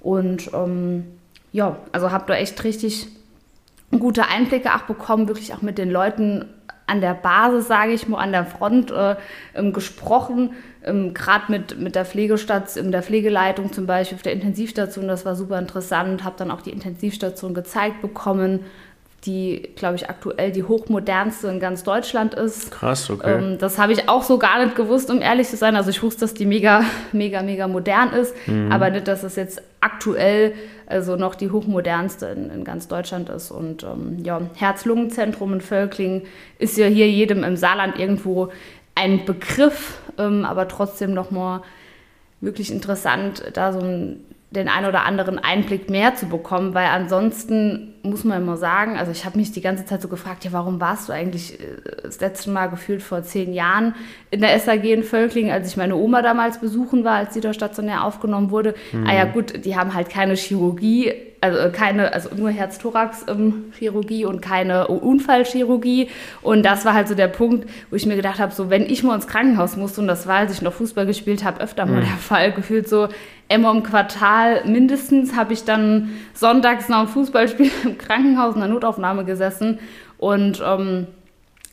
Und 0.00 0.50
ähm, 0.54 1.04
ja, 1.52 1.78
also 1.92 2.12
habe 2.12 2.24
da 2.28 2.34
echt 2.34 2.62
richtig 2.62 3.08
gute 3.90 4.26
Einblicke 4.28 4.74
auch 4.74 4.82
bekommen, 4.82 5.28
wirklich 5.28 5.54
auch 5.54 5.62
mit 5.62 5.78
den 5.78 5.90
Leuten 5.90 6.46
an 6.86 7.00
der 7.00 7.14
Basis, 7.14 7.66
sage 7.66 7.92
ich 7.92 8.08
mal, 8.08 8.18
an 8.18 8.32
der 8.32 8.44
Front 8.44 8.90
äh, 8.90 9.16
ähm, 9.54 9.72
gesprochen, 9.72 10.52
ähm, 10.84 11.14
gerade 11.14 11.50
mit, 11.50 11.80
mit 11.80 11.96
der 11.96 12.04
Pflegestation, 12.04 12.92
der 12.92 13.02
Pflegeleitung 13.02 13.72
zum 13.72 13.86
Beispiel, 13.86 14.16
auf 14.16 14.22
der 14.22 14.32
Intensivstation, 14.32 15.08
das 15.08 15.24
war 15.24 15.34
super 15.34 15.58
interessant, 15.58 16.22
habe 16.22 16.36
dann 16.38 16.50
auch 16.50 16.60
die 16.60 16.70
Intensivstation 16.70 17.54
gezeigt 17.54 18.02
bekommen, 18.02 18.60
die, 19.24 19.70
glaube 19.74 19.96
ich, 19.96 20.08
aktuell 20.08 20.52
die 20.52 20.62
hochmodernste 20.62 21.48
in 21.48 21.58
ganz 21.58 21.82
Deutschland 21.82 22.34
ist. 22.34 22.70
Krass, 22.70 23.10
okay. 23.10 23.38
Ähm, 23.38 23.58
das 23.58 23.78
habe 23.78 23.92
ich 23.92 24.08
auch 24.08 24.22
so 24.22 24.38
gar 24.38 24.64
nicht 24.64 24.76
gewusst, 24.76 25.10
um 25.10 25.20
ehrlich 25.20 25.48
zu 25.48 25.56
sein. 25.56 25.74
Also 25.74 25.90
ich 25.90 26.02
wusste, 26.02 26.20
dass 26.20 26.34
die 26.34 26.46
mega, 26.46 26.84
mega, 27.12 27.42
mega 27.42 27.66
modern 27.66 28.12
ist, 28.12 28.34
mhm. 28.46 28.70
aber 28.70 28.90
nicht, 28.90 29.08
dass 29.08 29.22
es 29.22 29.36
jetzt 29.36 29.62
aktuell 29.80 30.54
also 30.86 31.16
noch 31.16 31.34
die 31.34 31.50
hochmodernste 31.50 32.26
in, 32.26 32.50
in 32.50 32.64
ganz 32.64 32.88
Deutschland 32.88 33.28
ist. 33.28 33.50
Und 33.50 33.82
ähm, 33.82 34.18
ja, 34.22 34.40
Herz-Lungen-Zentrum 34.54 35.54
in 35.54 35.60
Völklingen 35.60 36.22
ist 36.58 36.76
ja 36.76 36.86
hier 36.86 37.10
jedem 37.10 37.42
im 37.42 37.56
Saarland 37.56 37.98
irgendwo 37.98 38.50
ein 38.94 39.24
Begriff, 39.24 39.98
ähm, 40.18 40.44
aber 40.44 40.68
trotzdem 40.68 41.14
nochmal 41.14 41.62
wirklich 42.40 42.70
interessant, 42.70 43.42
da 43.54 43.72
so 43.72 43.80
ein 43.80 44.20
den 44.50 44.68
ein 44.68 44.86
oder 44.86 45.04
anderen 45.04 45.38
Einblick 45.38 45.90
mehr 45.90 46.14
zu 46.14 46.26
bekommen, 46.26 46.74
weil 46.74 46.86
ansonsten 46.86 47.94
muss 48.10 48.24
man 48.24 48.42
immer 48.42 48.56
sagen, 48.56 48.96
also 48.96 49.12
ich 49.12 49.24
habe 49.24 49.38
mich 49.38 49.52
die 49.52 49.60
ganze 49.60 49.84
Zeit 49.84 50.02
so 50.02 50.08
gefragt, 50.08 50.44
ja, 50.44 50.52
warum 50.52 50.80
warst 50.80 51.08
du 51.08 51.12
eigentlich 51.12 51.60
äh, 51.60 51.64
das 52.02 52.20
letzte 52.20 52.50
Mal 52.50 52.66
gefühlt 52.68 53.02
vor 53.02 53.22
zehn 53.22 53.52
Jahren 53.52 53.94
in 54.30 54.40
der 54.40 54.58
SAG 54.58 54.84
in 54.84 55.02
Völklingen, 55.02 55.52
als 55.52 55.68
ich 55.68 55.76
meine 55.76 55.96
Oma 55.96 56.22
damals 56.22 56.58
besuchen 56.58 57.04
war, 57.04 57.16
als 57.16 57.34
sie 57.34 57.40
da 57.40 57.52
stationär 57.52 58.04
aufgenommen 58.04 58.50
wurde. 58.50 58.74
Mhm. 58.92 59.06
Ah 59.06 59.14
ja 59.14 59.24
gut, 59.24 59.64
die 59.64 59.76
haben 59.76 59.94
halt 59.94 60.08
keine 60.08 60.34
Chirurgie, 60.34 61.12
also 61.40 61.58
äh, 61.58 61.70
keine, 61.70 62.12
also 62.12 62.30
nur 62.34 62.50
Herz-Thorax-Chirurgie 62.50 64.24
und 64.24 64.40
keine 64.40 64.88
Unfallchirurgie. 64.88 66.08
Und 66.42 66.64
das 66.64 66.84
war 66.84 66.94
halt 66.94 67.08
so 67.08 67.14
der 67.14 67.28
Punkt, 67.28 67.68
wo 67.90 67.96
ich 67.96 68.06
mir 68.06 68.16
gedacht 68.16 68.38
habe, 68.38 68.52
so 68.52 68.70
wenn 68.70 68.82
ich 68.82 69.02
mal 69.02 69.14
ins 69.14 69.26
Krankenhaus 69.26 69.76
musste, 69.76 70.00
und 70.00 70.08
das 70.08 70.26
war, 70.26 70.36
als 70.36 70.52
ich 70.52 70.62
noch 70.62 70.72
Fußball 70.72 71.06
gespielt 71.06 71.44
habe, 71.44 71.60
öfter 71.60 71.86
mal 71.86 72.02
mhm. 72.02 72.06
der 72.06 72.16
Fall, 72.16 72.52
gefühlt 72.52 72.88
so, 72.88 73.08
immer 73.48 73.70
im 73.70 73.82
Quartal 73.82 74.64
mindestens 74.64 75.36
habe 75.36 75.52
ich 75.52 75.64
dann 75.64 76.10
sonntags 76.34 76.88
nach 76.88 77.04
dem 77.04 77.08
Fußballspiel 77.08 77.70
im 77.84 77.98
Krankenhaus 77.98 78.54
in 78.54 78.60
der 78.60 78.68
Notaufnahme 78.68 79.24
gesessen 79.24 79.78
und 80.18 80.62
ähm, 80.64 81.06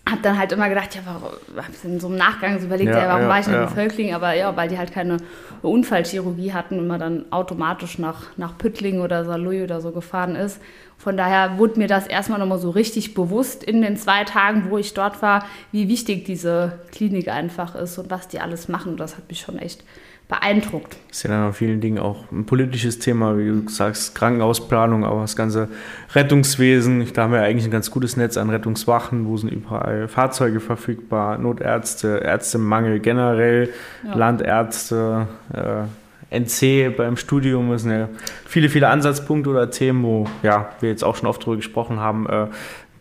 habe 0.07 0.21
dann 0.21 0.37
halt 0.37 0.51
immer 0.51 0.67
gedacht, 0.67 0.93
ja, 0.95 1.01
warum, 1.05 1.29
hab 1.55 1.71
in 1.85 1.99
so 1.99 2.07
einem 2.07 2.17
Nachgang 2.17 2.59
so 2.59 2.65
überlegt, 2.65 2.91
ja, 2.91 3.03
ja 3.03 3.07
warum 3.07 3.21
ja, 3.21 3.29
war 3.29 3.39
ich 3.39 3.45
denn 3.45 3.53
ja. 3.53 3.63
in 3.63 3.69
Völkling? 3.69 4.13
Aber 4.13 4.33
ja, 4.33 4.55
weil 4.55 4.67
die 4.67 4.77
halt 4.77 4.91
keine 4.91 5.17
Unfallchirurgie 5.61 6.51
hatten 6.51 6.77
und 6.77 6.87
man 6.87 6.99
dann 6.99 7.25
automatisch 7.31 7.99
nach, 7.99 8.23
nach 8.35 8.57
Püttling 8.57 8.99
oder 8.99 9.23
Saarlouis 9.23 9.63
oder 9.63 9.79
so 9.79 9.91
gefahren 9.91 10.35
ist. 10.35 10.59
Von 10.97 11.15
daher 11.15 11.57
wurde 11.57 11.79
mir 11.79 11.87
das 11.87 12.05
erstmal 12.05 12.37
nochmal 12.37 12.59
so 12.59 12.69
richtig 12.69 13.13
bewusst 13.13 13.63
in 13.63 13.81
den 13.81 13.95
zwei 13.95 14.25
Tagen, 14.25 14.65
wo 14.69 14.77
ich 14.77 14.93
dort 14.93 15.21
war, 15.21 15.45
wie 15.71 15.87
wichtig 15.87 16.25
diese 16.25 16.79
Klinik 16.91 17.29
einfach 17.29 17.73
ist 17.75 17.97
und 17.97 18.11
was 18.11 18.27
die 18.27 18.41
alles 18.41 18.67
machen. 18.67 18.97
Das 18.97 19.15
hat 19.15 19.29
mich 19.29 19.39
schon 19.39 19.57
echt 19.57 19.85
beeindruckt. 20.33 20.97
Das 21.09 21.17
ist 21.17 21.23
ja 21.23 21.29
dann 21.29 21.49
auf 21.49 21.57
vielen 21.57 21.79
Dingen 21.79 21.99
auch 21.99 22.31
ein 22.31 22.45
politisches 22.45 22.97
Thema, 22.97 23.37
wie 23.37 23.45
du 23.45 23.69
sagst, 23.69 24.15
Krankenhausplanung, 24.15 25.05
aber 25.05 25.21
das 25.21 25.35
ganze 25.35 25.67
Rettungswesen. 26.15 27.13
Da 27.13 27.23
haben 27.23 27.33
wir 27.33 27.41
eigentlich 27.41 27.65
ein 27.65 27.71
ganz 27.71 27.91
gutes 27.91 28.17
Netz 28.17 28.37
an 28.37 28.49
Rettungswachen, 28.49 29.27
wo 29.27 29.37
sind 29.37 29.51
überall 29.51 30.07
Fahrzeuge 30.07 30.59
verfügbar, 30.59 31.37
Notärzte, 31.37 32.21
Ärztemangel 32.23 32.99
generell, 32.99 33.69
ja. 34.03 34.15
Landärzte, 34.15 35.27
äh, 35.53 36.35
NC 36.35 36.89
beim 36.97 37.15
Studium. 37.15 37.69
Das 37.69 37.83
sind 37.83 37.91
ja 37.91 38.09
viele, 38.45 38.69
viele 38.69 38.87
Ansatzpunkte 38.87 39.51
oder 39.51 39.69
Themen, 39.69 40.03
wo 40.03 40.25
ja, 40.41 40.69
wir 40.79 40.89
jetzt 40.89 41.03
auch 41.03 41.15
schon 41.15 41.29
oft 41.29 41.43
darüber 41.43 41.57
gesprochen 41.57 41.99
haben. 41.99 42.27
Äh, 42.27 42.47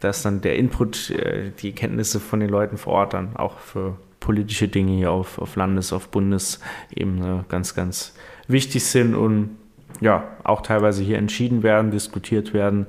dass 0.00 0.22
dann 0.22 0.40
der 0.40 0.56
Input, 0.56 1.10
äh, 1.10 1.52
die 1.60 1.72
Kenntnisse 1.72 2.18
von 2.18 2.40
den 2.40 2.48
Leuten 2.48 2.76
vor 2.76 2.94
Ort 2.94 3.14
dann 3.14 3.36
auch 3.36 3.58
für 3.58 3.94
politische 4.22 4.68
Dinge 4.68 4.92
hier 4.92 5.10
auf, 5.10 5.38
auf 5.38 5.56
Landes-, 5.56 5.92
auf 5.92 6.08
Bundesebene 6.08 7.44
ganz, 7.48 7.74
ganz 7.74 8.14
wichtig 8.48 8.84
sind 8.84 9.14
und 9.14 9.58
ja, 10.00 10.24
auch 10.44 10.62
teilweise 10.62 11.02
hier 11.02 11.18
entschieden 11.18 11.62
werden, 11.62 11.90
diskutiert 11.90 12.54
werden 12.54 12.86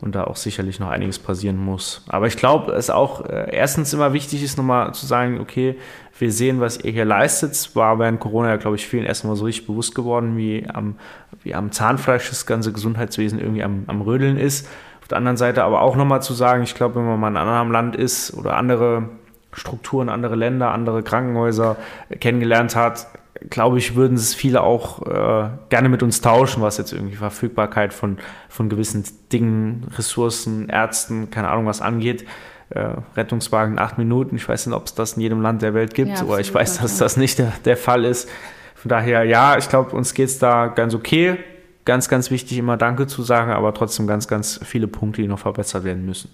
und 0.00 0.14
da 0.14 0.24
auch 0.24 0.36
sicherlich 0.36 0.78
noch 0.78 0.88
einiges 0.88 1.18
passieren 1.18 1.56
muss. 1.56 2.04
Aber 2.08 2.26
ich 2.26 2.36
glaube, 2.36 2.72
es 2.72 2.90
auch 2.90 3.24
äh, 3.24 3.50
erstens 3.50 3.92
immer 3.94 4.12
wichtig 4.12 4.42
ist, 4.42 4.58
nochmal 4.58 4.92
zu 4.94 5.06
sagen, 5.06 5.40
okay, 5.40 5.76
wir 6.18 6.30
sehen, 6.30 6.60
was 6.60 6.78
ihr 6.78 6.92
hier 6.92 7.04
leistet. 7.04 7.52
Es 7.52 7.74
war 7.74 7.98
während 7.98 8.20
Corona 8.20 8.50
ja, 8.50 8.56
glaube 8.56 8.76
ich, 8.76 8.86
vielen 8.86 9.04
erstmal 9.04 9.36
so 9.36 9.44
richtig 9.44 9.66
bewusst 9.66 9.94
geworden, 9.94 10.36
wie 10.36 10.68
am, 10.68 10.96
wie 11.42 11.54
am 11.54 11.72
Zahnfleisch 11.72 12.28
das 12.28 12.46
ganze 12.46 12.72
Gesundheitswesen 12.72 13.38
irgendwie 13.38 13.64
am, 13.64 13.84
am 13.86 14.02
Rödeln 14.02 14.36
ist. 14.36 14.68
Auf 15.00 15.08
der 15.08 15.18
anderen 15.18 15.36
Seite 15.36 15.64
aber 15.64 15.80
auch 15.80 15.96
nochmal 15.96 16.20
zu 16.20 16.34
sagen, 16.34 16.62
ich 16.62 16.74
glaube, 16.74 16.96
wenn 16.96 17.06
man 17.06 17.18
mal 17.18 17.28
in 17.28 17.36
einem 17.36 17.48
anderen 17.48 17.72
Land 17.72 17.96
ist 17.96 18.34
oder 18.34 18.56
andere 18.56 19.08
Strukturen, 19.56 20.08
andere 20.08 20.36
Länder, 20.36 20.70
andere 20.70 21.02
Krankenhäuser 21.02 21.76
kennengelernt 22.20 22.76
hat, 22.76 23.08
glaube 23.50 23.78
ich, 23.78 23.94
würden 23.94 24.14
es 24.14 24.34
viele 24.34 24.62
auch 24.62 25.02
äh, 25.06 25.48
gerne 25.68 25.88
mit 25.88 26.02
uns 26.02 26.20
tauschen, 26.20 26.62
was 26.62 26.78
jetzt 26.78 26.92
irgendwie 26.92 27.16
Verfügbarkeit 27.16 27.92
von, 27.92 28.18
von 28.48 28.68
gewissen 28.68 29.04
Dingen, 29.32 29.86
Ressourcen, 29.96 30.68
Ärzten, 30.68 31.30
keine 31.30 31.48
Ahnung 31.48 31.66
was 31.66 31.80
angeht. 31.80 32.26
Äh, 32.70 32.88
Rettungswagen 33.14 33.74
in 33.74 33.78
acht 33.78 33.96
Minuten. 33.96 34.36
Ich 34.36 34.48
weiß 34.48 34.66
nicht, 34.66 34.74
ob 34.74 34.86
es 34.86 34.94
das 34.94 35.12
in 35.12 35.22
jedem 35.22 35.40
Land 35.40 35.62
der 35.62 35.72
Welt 35.74 35.94
gibt, 35.94 36.10
ja, 36.10 36.20
aber 36.20 36.40
ich 36.40 36.52
weiß, 36.52 36.78
dass 36.78 36.98
das 36.98 37.16
nicht 37.16 37.38
der, 37.38 37.52
der 37.64 37.76
Fall 37.76 38.04
ist. 38.04 38.28
Von 38.74 38.88
daher, 38.88 39.24
ja, 39.24 39.56
ich 39.56 39.68
glaube, 39.68 39.94
uns 39.94 40.14
geht 40.14 40.28
es 40.28 40.38
da 40.38 40.66
ganz 40.66 40.94
okay. 40.94 41.36
Ganz, 41.84 42.08
ganz 42.08 42.32
wichtig, 42.32 42.58
immer 42.58 42.76
Danke 42.76 43.06
zu 43.06 43.22
sagen, 43.22 43.52
aber 43.52 43.72
trotzdem 43.72 44.08
ganz, 44.08 44.26
ganz 44.26 44.58
viele 44.64 44.88
Punkte, 44.88 45.22
die 45.22 45.28
noch 45.28 45.38
verbessert 45.38 45.84
werden 45.84 46.04
müssen. 46.04 46.30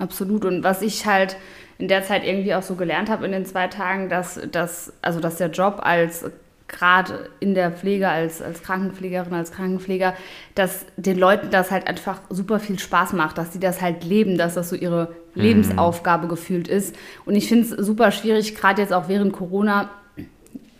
Absolut. 0.00 0.44
Und 0.44 0.64
was 0.64 0.82
ich 0.82 1.06
halt 1.06 1.36
in 1.78 1.86
der 1.86 2.02
Zeit 2.02 2.26
irgendwie 2.26 2.54
auch 2.54 2.62
so 2.62 2.74
gelernt 2.74 3.08
habe 3.10 3.24
in 3.26 3.32
den 3.32 3.46
zwei 3.46 3.68
Tagen, 3.68 4.08
dass, 4.08 4.40
dass, 4.50 4.92
also 5.02 5.20
dass 5.20 5.36
der 5.36 5.50
Job 5.50 5.80
als 5.82 6.24
gerade 6.68 7.28
in 7.40 7.54
der 7.54 7.72
Pflege 7.72 8.08
als, 8.08 8.40
als 8.40 8.62
Krankenpflegerin, 8.62 9.34
als 9.34 9.52
Krankenpfleger, 9.52 10.14
dass 10.54 10.86
den 10.96 11.18
Leuten 11.18 11.50
das 11.50 11.70
halt 11.70 11.86
einfach 11.86 12.20
super 12.30 12.60
viel 12.60 12.78
Spaß 12.78 13.12
macht, 13.12 13.38
dass 13.38 13.52
sie 13.52 13.60
das 13.60 13.82
halt 13.82 14.04
leben, 14.04 14.38
dass 14.38 14.54
das 14.54 14.70
so 14.70 14.76
ihre 14.76 15.08
mhm. 15.34 15.42
Lebensaufgabe 15.42 16.28
gefühlt 16.28 16.68
ist. 16.68 16.96
Und 17.26 17.34
ich 17.34 17.48
finde 17.48 17.64
es 17.64 17.70
super 17.70 18.12
schwierig, 18.12 18.54
gerade 18.54 18.80
jetzt 18.82 18.92
auch 18.92 19.08
während 19.08 19.32
Corona, 19.32 19.90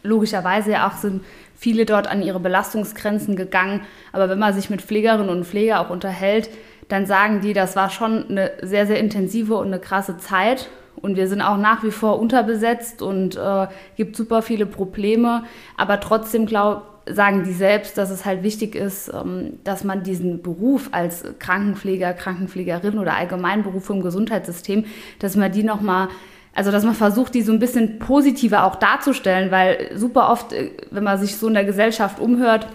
logischerweise 0.03 0.71
ja 0.71 0.89
auch 0.89 0.97
sind 0.97 1.25
viele 1.57 1.85
dort 1.85 2.07
an 2.07 2.23
ihre 2.23 2.41
Belastungsgrenzen 2.41 3.37
gegangen. 3.37 3.83
Aber 4.13 4.31
wenn 4.31 4.39
man 4.39 4.55
sich 4.55 4.71
mit 4.71 4.81
Pflegerinnen 4.81 5.29
und 5.29 5.45
Pflegern 5.45 5.85
auch 5.85 5.91
unterhält, 5.91 6.49
dann 6.91 7.07
sagen 7.07 7.41
die, 7.41 7.53
das 7.53 7.77
war 7.77 7.89
schon 7.89 8.29
eine 8.29 8.51
sehr, 8.63 8.87
sehr 8.87 8.99
intensive 8.99 9.57
und 9.57 9.69
eine 9.69 9.79
krasse 9.79 10.19
Zeit. 10.19 10.69
Und 10.97 11.17
wir 11.17 11.29
sind 11.29 11.41
auch 11.41 11.57
nach 11.57 11.83
wie 11.83 11.93
vor 11.93 12.19
unterbesetzt 12.19 13.01
und 13.01 13.37
äh, 13.37 13.69
gibt 13.97 14.17
super 14.17 14.43
viele 14.43 14.67
Probleme. 14.67 15.45
Aber 15.77 16.01
trotzdem 16.01 16.45
glaub, 16.45 16.83
sagen 17.07 17.45
die 17.45 17.53
selbst, 17.53 17.97
dass 17.97 18.11
es 18.11 18.25
halt 18.25 18.43
wichtig 18.43 18.75
ist, 18.75 19.09
ähm, 19.09 19.61
dass 19.65 19.85
man 19.85 20.03
diesen 20.03 20.43
Beruf 20.43 20.91
als 20.93 21.25
Krankenpfleger, 21.39 22.13
Krankenpflegerin 22.13 22.99
oder 22.99 23.17
Allgemeinberuf 23.17 23.89
im 23.89 24.03
Gesundheitssystem, 24.03 24.85
dass 25.21 25.37
man 25.37 25.53
die 25.53 25.63
nochmal 25.63 26.09
also 26.53 26.73
dass 26.73 26.85
man 26.85 26.95
versucht, 26.95 27.35
die 27.35 27.43
so 27.43 27.53
ein 27.53 27.61
bisschen 27.61 28.01
positiver 28.01 28.65
auch 28.65 28.75
darzustellen, 28.75 29.53
weil 29.53 29.93
super 29.95 30.31
oft, 30.31 30.53
äh, 30.53 30.71
wenn 30.91 31.05
man 31.05 31.19
sich 31.19 31.37
so 31.37 31.47
in 31.49 31.55
der 31.55 31.65
Gesellschaft 31.65 32.19
umhört, 32.19 32.67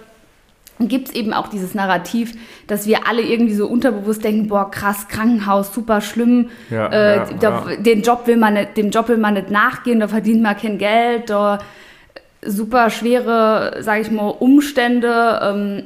gibt 0.79 1.10
es 1.10 1.15
eben 1.15 1.34
auch 1.34 1.48
dieses 1.48 1.74
Narrativ, 1.74 2.34
dass 2.67 2.88
wir 2.88 3.08
alle 3.08 3.22
irgendwie 3.22 3.53
so 3.53 3.67
unterbewusst 3.67 4.24
denken, 4.24 4.48
boah, 4.48 4.70
krass, 4.70 5.08
Krankenhaus, 5.08 5.74
super 5.74 6.01
schlimm, 6.01 6.50
ja, 6.70 6.88
äh, 6.88 7.15
ja, 7.17 7.25
da, 7.39 7.65
ja. 7.70 7.75
Den 7.77 8.01
Job 8.01 8.27
will 8.27 8.38
man 8.38 8.55
nicht, 8.55 8.75
dem 8.77 8.89
Job 8.89 9.08
will 9.08 9.17
man 9.17 9.36
nicht 9.36 9.51
nachgehen, 9.51 10.00
da 10.00 10.08
verdient 10.08 10.41
man 10.41 10.58
kein 10.58 10.77
Geld, 10.77 11.29
da 11.29 11.60
super 12.46 12.89
schwere, 12.89 13.77
sage 13.79 14.01
ich 14.01 14.12
mal, 14.12 14.29
Umstände. 14.29 15.39
Ähm, 15.44 15.84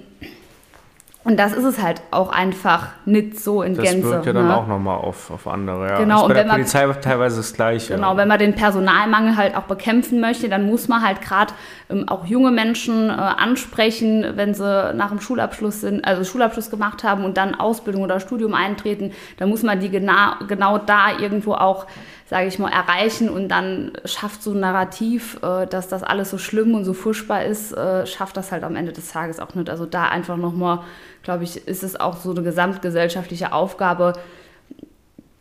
und 1.30 1.38
das 1.38 1.54
ist 1.54 1.64
es 1.64 1.80
halt 1.80 2.02
auch 2.10 2.32
einfach 2.32 2.88
nicht 3.06 3.40
so 3.40 3.62
in 3.62 3.76
das 3.76 3.86
Gänze. 3.86 4.02
Das 4.02 4.12
wirkt 4.12 4.26
ja 4.26 4.34
ne? 4.34 4.40
dann 4.40 4.52
auch 4.52 4.66
nochmal 4.66 4.98
auf, 4.98 5.30
auf 5.30 5.48
andere. 5.48 5.88
Ja. 5.88 6.00
Genau, 6.00 6.24
und 6.24 6.30
bei 6.30 6.42
der 6.42 6.50
Polizei 6.50 6.88
man, 6.88 7.00
teilweise 7.02 7.38
das 7.38 7.54
Gleiche. 7.54 7.94
Genau, 7.94 8.18
wenn 8.18 8.28
man 8.28 8.40
den 8.40 8.56
Personalmangel 8.56 9.38
halt 9.38 9.56
auch 9.56 9.66
bekämpfen 9.66 10.22
möchte, 10.22 10.50
dann 10.50 10.66
muss 10.66 10.88
man 10.88 11.04
halt 11.04 11.22
gerade 11.22 11.54
ähm, 11.92 12.10
auch 12.10 12.26
junge 12.26 12.50
Menschen 12.50 13.10
äh, 13.10 13.12
ansprechen, 13.12 14.26
wenn 14.38 14.56
sie 14.56 14.92
nach 14.96 15.10
dem 15.10 15.22
Schulabschluss 15.22 15.82
sind, 15.82 16.04
also 16.04 16.24
Schulabschluss 16.24 16.72
gemacht 16.72 17.04
haben 17.04 17.24
und 17.24 17.38
dann 17.38 17.54
Ausbildung 17.54 18.02
oder 18.02 18.20
Studium 18.20 18.56
eintreten, 18.56 19.12
dann 19.38 19.50
muss 19.50 19.62
man 19.62 19.80
die 19.80 19.92
genau, 19.92 20.32
genau 20.48 20.80
da 20.80 21.20
irgendwo 21.20 21.54
auch 21.54 21.86
sage 22.30 22.48
ich 22.48 22.60
mal, 22.60 22.72
erreichen 22.72 23.28
und 23.28 23.50
dann 23.50 23.92
schafft 24.06 24.44
so 24.44 24.52
ein 24.52 24.60
Narrativ, 24.60 25.40
äh, 25.42 25.66
dass 25.66 25.88
das 25.88 26.04
alles 26.04 26.30
so 26.30 26.38
schlimm 26.38 26.76
und 26.76 26.86
so 26.86 26.94
furchtbar 26.94 27.44
ist, 27.44 27.72
äh, 27.72 28.06
schafft 28.06 28.38
das 28.38 28.52
halt 28.52 28.64
am 28.64 28.76
Ende 28.76 28.92
des 28.92 29.12
Tages 29.12 29.40
auch 29.40 29.56
nicht. 29.56 29.68
Also 29.68 29.88
da 29.88 30.04
einfach 30.10 30.38
nochmal, 30.38 30.82
glaube 31.24 31.44
ich, 31.44 31.68
ist 31.68 31.84
es 31.84 32.00
auch 32.00 32.18
so 32.18 32.32
eine 32.32 32.44
gesamtgesellschaftliche 32.44 33.54
Aufgabe, 33.54 34.14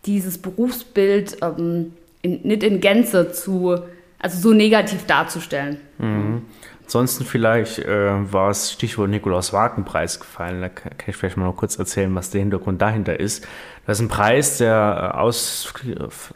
dieses 0.07 0.39
Berufsbild 0.39 1.39
ähm, 1.43 1.93
in, 2.23 2.41
nicht 2.43 2.63
in 2.63 2.81
Gänze 2.81 3.33
zu, 3.33 3.79
also 4.19 4.39
so 4.41 4.55
negativ 4.55 5.07
darzustellen. 5.07 5.79
Mhm. 5.99 6.43
Ansonsten 6.89 7.27
vielleicht 7.27 7.81
äh, 7.81 8.33
war 8.33 8.49
es 8.49 8.73
Stichwort 8.73 9.11
Nikolaus 9.11 9.53
Wagenpreis 9.53 10.21
gefallen. 10.21 10.63
Da 10.63 10.71
kann 10.71 10.91
ich 11.07 11.17
vielleicht 11.17 11.37
mal 11.37 11.45
noch 11.45 11.57
kurz 11.57 11.79
erzählen, 11.79 12.15
was 12.15 12.31
der 12.31 12.41
Hintergrund 12.41 12.81
dahinter 12.81 13.21
ist. 13.21 13.47
Das 13.85 13.99
ist 13.99 14.07
ein 14.07 14.09
Preis, 14.09 14.57
der 14.57 15.13
äh, 15.13 15.19
aus, 15.19 15.75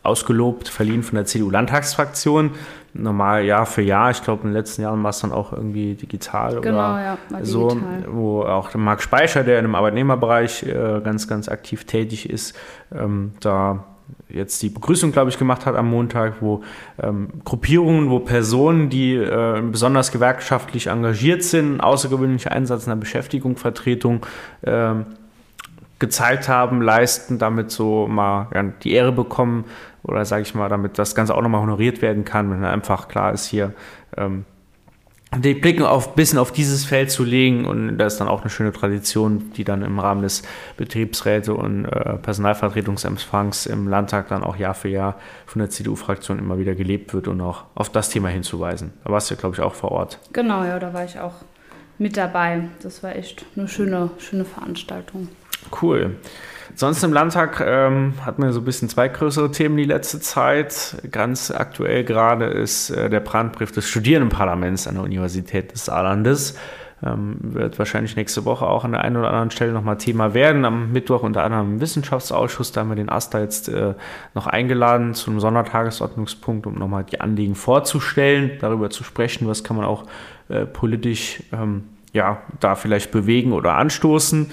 ausgelobt, 0.03 0.69
verliehen 0.69 1.03
von 1.05 1.17
der 1.17 1.25
CDU-Landtagsfraktion. 1.25 2.51
Normal 2.93 3.47
Jahr 3.47 3.65
für 3.65 3.81
Jahr. 3.81 4.11
Ich 4.11 4.23
glaube, 4.23 4.43
in 4.43 4.49
den 4.49 4.55
letzten 4.55 4.83
Jahren 4.83 5.03
war 5.03 5.09
es 5.09 5.21
dann 5.21 5.33
auch 5.33 5.55
irgendwie 5.55 5.95
digital 5.95 6.61
genau, 6.61 6.93
oder 6.93 7.19
ja, 7.31 7.45
so, 7.45 7.71
digital. 7.71 8.05
wo 8.09 8.43
auch 8.43 8.75
Marc 8.75 9.01
Speicher, 9.01 9.45
der 9.45 9.59
im 9.59 9.75
Arbeitnehmerbereich 9.75 10.65
äh, 10.65 11.01
ganz, 11.03 11.29
ganz 11.29 11.49
aktiv 11.49 11.87
tätig 11.87 12.29
ist, 12.29 12.55
ähm, 12.95 13.33
da 13.41 13.87
jetzt 14.29 14.63
die 14.63 14.69
Begrüßung, 14.69 15.13
glaube 15.13 15.31
ich, 15.31 15.39
gemacht 15.39 15.67
hat 15.67 15.77
am 15.77 15.91
Montag, 15.91 16.41
wo 16.41 16.63
ähm, 17.01 17.29
Gruppierungen, 17.45 18.11
wo 18.11 18.19
Personen, 18.21 18.89
die 18.89 19.15
äh, 19.15 19.63
besonders 19.63 20.13
gewerkschaftlich 20.13 20.87
engagiert 20.89 21.43
sind, 21.43 21.81
außergewöhnliche 21.81 22.51
Einsatz 22.51 22.85
in 22.85 22.91
der 22.91 22.97
Beschäftigung, 22.97 23.57
Vertretung 23.57 24.25
äh, 24.63 24.95
gezeigt 25.99 26.49
haben, 26.49 26.83
leisten, 26.83 27.39
damit 27.39 27.71
so 27.71 28.09
mal 28.09 28.49
ja, 28.55 28.63
die 28.63 28.93
Ehre 28.93 29.13
bekommen 29.13 29.65
oder 30.03 30.25
sage 30.25 30.43
ich 30.43 30.55
mal, 30.55 30.69
damit 30.69 30.99
das 30.99 31.15
Ganze 31.15 31.35
auch 31.35 31.43
nochmal 31.43 31.61
honoriert 31.61 32.03
werden 32.03 32.25
kann, 32.25 32.51
wenn 32.51 32.65
einfach 32.65 33.09
klar 33.09 33.33
ist 33.33 33.47
hier, 33.47 33.73
ähm, 34.17 34.45
den 35.37 35.61
Blick 35.61 35.81
auf 35.81 36.09
ein 36.09 36.15
bisschen 36.15 36.39
auf 36.39 36.53
dieses 36.53 36.85
Feld 36.85 37.11
zu 37.11 37.25
legen 37.25 37.65
und 37.65 37.97
das 37.97 38.15
ist 38.15 38.19
dann 38.21 38.29
auch 38.29 38.43
eine 38.43 38.51
schöne 38.51 38.73
Tradition, 38.73 39.51
die 39.57 39.65
dann 39.65 39.83
im 39.83 39.99
Rahmen 39.99 40.23
des 40.23 40.43
Betriebsräte 40.77 41.55
und 41.55 41.87
äh, 41.87 42.19
Personalvertretungsempfangs 42.19 43.67
im 43.67 43.89
Landtag 43.89 44.29
dann 44.29 44.45
auch 44.45 44.57
Jahr 44.57 44.75
für 44.75 44.89
Jahr 44.89 45.19
von 45.47 45.61
der 45.61 45.71
CDU-Fraktion 45.71 46.39
immer 46.39 46.59
wieder 46.59 46.75
gelebt 46.75 47.15
wird 47.15 47.29
und 47.29 47.41
auch 47.41 47.65
auf 47.75 47.89
das 47.91 48.11
Thema 48.11 48.29
hinzuweisen. 48.29 48.93
Da 49.05 49.11
warst 49.11 49.31
du 49.31 49.37
glaube 49.37 49.55
ich, 49.55 49.63
auch 49.63 49.75
vor 49.75 49.93
Ort. 49.93 50.19
Genau, 50.33 50.65
ja, 50.65 50.79
da 50.79 50.93
war 50.93 51.05
ich 51.05 51.19
auch 51.19 51.35
mit 51.99 52.17
dabei. 52.17 52.65
Das 52.83 53.03
war 53.03 53.17
echt 53.17 53.47
eine 53.57 53.69
schöne, 53.69 54.11
schöne 54.19 54.45
Veranstaltung. 54.45 55.29
Cool. 55.81 56.17
Sonst 56.75 57.05
im 57.05 57.13
Landtag 57.13 57.63
ähm, 57.65 58.15
hatten 58.25 58.43
wir 58.43 58.53
so 58.53 58.61
ein 58.61 58.65
bisschen 58.65 58.89
zwei 58.89 59.09
größere 59.09 59.51
Themen 59.51 59.77
die 59.77 59.85
letzte 59.85 60.21
Zeit. 60.21 60.97
Ganz 61.11 61.51
aktuell 61.51 62.03
gerade 62.03 62.47
ist 62.47 62.91
äh, 62.91 63.11
der 63.11 63.21
Brandbrief 63.21 63.73
des 63.73 63.89
Studierendenparlaments 63.89 64.87
an 64.87 64.95
der 64.95 65.05
Universität 65.05 65.73
des 65.73 65.85
Saarlandes. 65.85 66.57
Ähm, 67.05 67.37
wird 67.41 67.79
wahrscheinlich 67.79 68.17
nächste 68.17 68.45
Woche 68.45 68.65
auch 68.65 68.85
an 68.85 68.93
der 68.93 69.03
einen 69.03 69.17
oder 69.17 69.29
anderen 69.29 69.51
Stelle 69.51 69.73
nochmal 69.73 69.99
Thema 69.99 70.35
werden. 70.35 70.65
Am 70.65 70.93
Mittwoch 70.93 71.23
unter 71.23 71.43
anderem 71.43 71.75
im 71.75 71.81
Wissenschaftsausschuss, 71.81 72.73
da 72.73 72.81
haben 72.81 72.91
wir 72.91 72.97
den 72.97 73.09
AStA 73.09 73.41
jetzt 73.41 73.69
äh, 73.69 73.95
noch 74.35 74.47
eingeladen 74.47 75.15
zu 75.15 75.31
einem 75.31 75.41
Sondertagesordnungspunkt, 75.41 76.67
um 76.67 76.75
nochmal 76.75 77.05
die 77.05 77.21
Anliegen 77.21 77.55
vorzustellen, 77.55 78.53
darüber 78.61 78.89
zu 78.89 79.05
sprechen, 79.05 79.49
was 79.49 79.65
kann 79.65 79.77
man 79.77 79.85
auch 79.85 80.05
äh, 80.49 80.65
politisch 80.65 81.43
ähm, 81.53 81.85
ja, 82.13 82.41
da 82.61 82.77
vielleicht 82.77 83.11
bewegen 83.11 83.53
oder 83.53 83.75
anstoßen. 83.75 84.51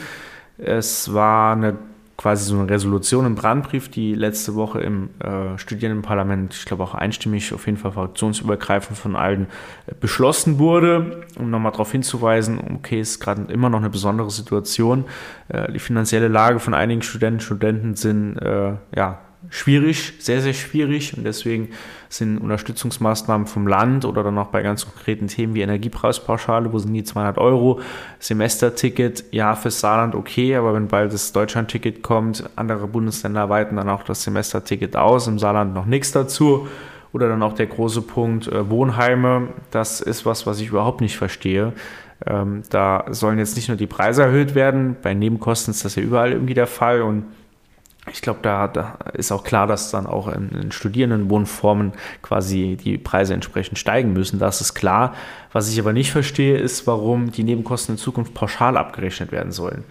Es 0.57 1.13
war 1.13 1.53
eine 1.53 1.77
quasi 2.19 2.43
so 2.43 2.59
eine 2.59 2.69
Resolution 2.69 3.25
im 3.25 3.35
Brandbrief, 3.35 3.87
die 3.87 4.13
letzte 4.13 4.53
Woche 4.55 4.81
im 4.81 5.09
äh, 5.19 5.57
Studierendenparlament, 5.57 6.53
ich 6.53 6.65
glaube 6.65 6.83
auch 6.83 6.93
einstimmig, 6.93 7.53
auf 7.53 7.65
jeden 7.65 7.77
Fall 7.77 7.93
fraktionsübergreifend 7.93 8.97
von 8.97 9.15
allen 9.15 9.47
äh, 9.87 9.93
beschlossen 9.97 10.59
wurde, 10.59 11.21
um 11.39 11.49
nochmal 11.49 11.71
darauf 11.71 11.93
hinzuweisen, 11.93 12.59
okay, 12.75 12.99
es 12.99 13.11
ist 13.11 13.19
gerade 13.21 13.43
immer 13.43 13.69
noch 13.69 13.79
eine 13.79 13.89
besondere 13.89 14.29
Situation. 14.31 15.05
Äh, 15.47 15.71
die 15.71 15.79
finanzielle 15.79 16.27
Lage 16.27 16.59
von 16.59 16.73
einigen 16.73 17.03
Studenten 17.03 17.39
Studenten 17.39 17.95
sind 17.95 18.37
äh, 18.39 18.73
ja 18.93 19.19
schwierig, 19.49 20.13
sehr, 20.19 20.41
sehr 20.41 20.53
schwierig 20.53 21.15
und 21.15 21.23
deswegen 21.23 21.69
sind 22.09 22.39
Unterstützungsmaßnahmen 22.39 23.47
vom 23.47 23.67
Land 23.67 24.03
oder 24.03 24.23
dann 24.23 24.37
auch 24.37 24.47
bei 24.47 24.61
ganz 24.61 24.85
konkreten 24.85 25.27
Themen 25.27 25.53
wie 25.53 25.61
Energiepreispauschale, 25.61 26.73
wo 26.73 26.79
sind 26.79 26.93
die 26.93 27.03
200 27.03 27.37
Euro, 27.37 27.79
Semesterticket, 28.19 29.23
ja, 29.31 29.55
fürs 29.55 29.79
Saarland 29.79 30.15
okay, 30.15 30.55
aber 30.55 30.73
wenn 30.73 30.87
bald 30.87 31.13
das 31.13 31.31
Deutschlandticket 31.31 32.03
kommt, 32.03 32.49
andere 32.57 32.87
Bundesländer 32.87 33.49
weiten 33.49 33.77
dann 33.77 33.89
auch 33.89 34.03
das 34.03 34.23
Semesterticket 34.23 34.95
aus, 34.95 35.27
im 35.27 35.39
Saarland 35.39 35.73
noch 35.73 35.85
nichts 35.85 36.11
dazu. 36.11 36.67
Oder 37.11 37.27
dann 37.27 37.41
auch 37.41 37.53
der 37.53 37.65
große 37.65 38.03
Punkt 38.03 38.47
äh, 38.47 38.69
Wohnheime, 38.69 39.47
das 39.71 39.99
ist 39.99 40.27
was, 40.27 40.45
was 40.45 40.59
ich 40.59 40.67
überhaupt 40.67 41.01
nicht 41.01 41.17
verstehe. 41.17 41.73
Ähm, 42.23 42.61
da 42.69 43.05
sollen 43.09 43.39
jetzt 43.39 43.55
nicht 43.55 43.67
nur 43.67 43.77
die 43.77 43.87
Preise 43.87 44.21
erhöht 44.21 44.53
werden, 44.53 44.95
bei 45.01 45.15
Nebenkosten 45.15 45.71
ist 45.71 45.85
das 45.85 45.95
ja 45.95 46.03
überall 46.03 46.33
irgendwie 46.33 46.53
der 46.53 46.67
Fall 46.67 47.01
und 47.01 47.25
ich 48.11 48.21
glaube, 48.21 48.39
da, 48.41 48.67
da, 48.67 48.97
ist 49.13 49.31
auch 49.31 49.43
klar, 49.43 49.67
dass 49.67 49.91
dann 49.91 50.07
auch 50.07 50.27
in, 50.27 50.49
in 50.49 50.71
Studierendenwohnformen 50.71 51.93
quasi 52.21 52.77
die 52.81 52.97
Preise 52.97 53.33
entsprechend 53.33 53.77
steigen 53.77 54.13
müssen. 54.13 54.39
Das 54.39 54.61
ist 54.61 54.73
klar. 54.73 55.13
Was 55.51 55.71
ich 55.71 55.79
aber 55.79 55.93
nicht 55.93 56.11
verstehe, 56.11 56.57
ist, 56.57 56.87
warum 56.87 57.31
die 57.31 57.43
Nebenkosten 57.43 57.95
in 57.95 57.99
Zukunft 57.99 58.33
pauschal 58.33 58.77
abgerechnet 58.77 59.31
werden 59.31 59.51
sollen. 59.51 59.83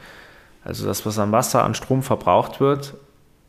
Also 0.65 0.87
das, 0.87 1.07
was 1.07 1.19
an 1.19 1.33
Wasser, 1.33 1.65
an 1.65 1.75
Strom 1.75 2.03
verbraucht 2.03 2.61
wird, 2.61 2.95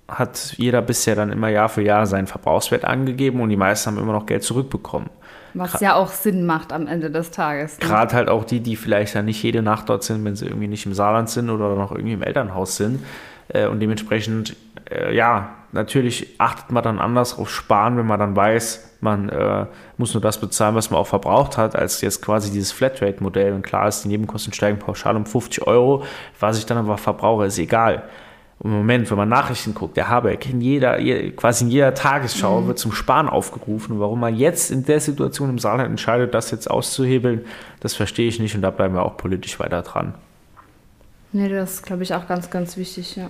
hat 0.08 0.54
jeder 0.58 0.82
bisher 0.82 1.16
dann 1.16 1.32
immer 1.32 1.50
Jahr 1.50 1.70
für 1.70 1.82
Jahr 1.82 2.06
seinen 2.08 2.28
Verbrauchswert 2.28 2.86
angegeben 2.86 3.42
und 3.42 3.50
die 3.50 3.58
meisten 3.58 3.92
haben 3.92 4.02
immer 4.02 4.14
noch 4.14 4.26
Geld 4.26 4.44
zurückbekommen. 4.44 5.10
Was 5.54 5.74
Gra 5.74 5.82
ja 5.82 5.96
auch 5.96 6.10
Sinn 6.10 6.46
macht 6.46 6.72
am 6.72 6.88
Ende 6.88 7.10
des 7.10 7.32
Tages. 7.32 7.80
Ne? 7.80 7.86
Gerade 7.86 8.16
halt 8.16 8.30
auch 8.30 8.44
die, 8.44 8.60
die 8.60 8.76
vielleicht 8.76 9.16
ja 9.16 9.22
nicht 9.22 9.42
jede 9.42 9.62
Nacht 9.62 9.90
dort 9.90 10.04
sind, 10.04 10.24
wenn 10.26 10.36
sie 10.36 10.46
irgendwie 10.46 10.68
nicht 10.68 10.86
im 10.86 10.94
Saarland 10.94 11.30
sind 11.30 11.50
oder 11.50 11.76
noch 11.76 11.92
irgendwie 11.92 12.14
im 12.14 12.24
Elternhaus 12.24 12.78
sind. 12.78 13.04
Äh, 13.50 13.68
und 13.68 13.80
dementsprechend, 13.80 14.56
äh, 14.90 15.14
ja, 15.16 15.56
natürlich 15.72 16.36
achtet 16.40 16.72
man 16.72 16.84
dann 16.84 17.00
anders 17.00 17.38
auf 17.38 17.50
Sparen, 17.50 17.98
wenn 17.98 18.08
man 18.08 18.20
dann 18.20 18.36
weiß, 18.36 18.98
man 19.02 19.30
äh, 19.30 19.66
muss 19.98 20.14
nur 20.14 20.22
das 20.22 20.40
bezahlen, 20.40 20.76
was 20.76 20.90
man 20.92 21.00
auch 21.00 21.08
verbraucht 21.08 21.58
hat, 21.58 21.76
als 21.76 22.02
jetzt 22.02 22.22
quasi 22.22 22.52
dieses 22.52 22.72
Flatrate-Modell. 22.72 23.54
Und 23.54 23.62
klar 23.62 23.88
ist, 23.88 24.04
die 24.04 24.10
Nebenkosten 24.10 24.54
steigen 24.54 24.80
pauschal 24.80 25.16
um 25.16 25.26
50 25.26 25.66
Euro. 25.68 26.04
Was 26.40 26.58
ich 26.58 26.66
dann 26.66 26.78
aber 26.78 26.98
verbrauche, 26.98 27.46
ist 27.46 27.60
egal. 27.60 28.04
Im 28.62 28.72
Moment, 28.72 29.10
wenn 29.10 29.18
man 29.18 29.30
Nachrichten 29.30 29.74
guckt, 29.74 29.96
der 29.96 30.10
Habeck 30.10 30.50
in 30.50 30.60
jeder, 30.60 30.98
quasi 31.32 31.64
in 31.64 31.72
jeder 31.72 31.94
Tagesschau 31.94 32.60
mhm. 32.60 32.68
wird 32.68 32.80
zum 32.80 32.92
Sparen 32.92 33.30
aufgerufen. 33.30 33.94
Und 33.94 34.00
warum 34.02 34.20
man 34.20 34.36
jetzt 34.36 34.70
in 34.70 34.84
der 34.84 35.00
Situation 35.00 35.50
im 35.50 35.60
Saarland 35.60 35.90
entscheidet, 35.90 36.34
das 36.34 36.52
jetzt 36.52 36.70
auszuhebeln, 36.70 37.46
das 37.80 37.96
verstehe 37.96 38.28
ich 38.28 38.40
nicht 38.40 38.56
und 38.56 38.62
da 38.62 38.70
bleiben 38.70 38.96
wir 38.96 39.04
auch 39.04 39.16
politisch 39.16 39.62
weiter 39.62 39.82
dran. 39.82 40.14
Nee, 41.32 41.50
das 41.50 41.76
ist, 41.76 41.84
glaube 41.84 42.04
ich, 42.04 42.14
auch 42.14 42.28
ganz, 42.28 42.50
ganz 42.50 42.78
wichtig, 42.78 43.16
ja. 43.16 43.30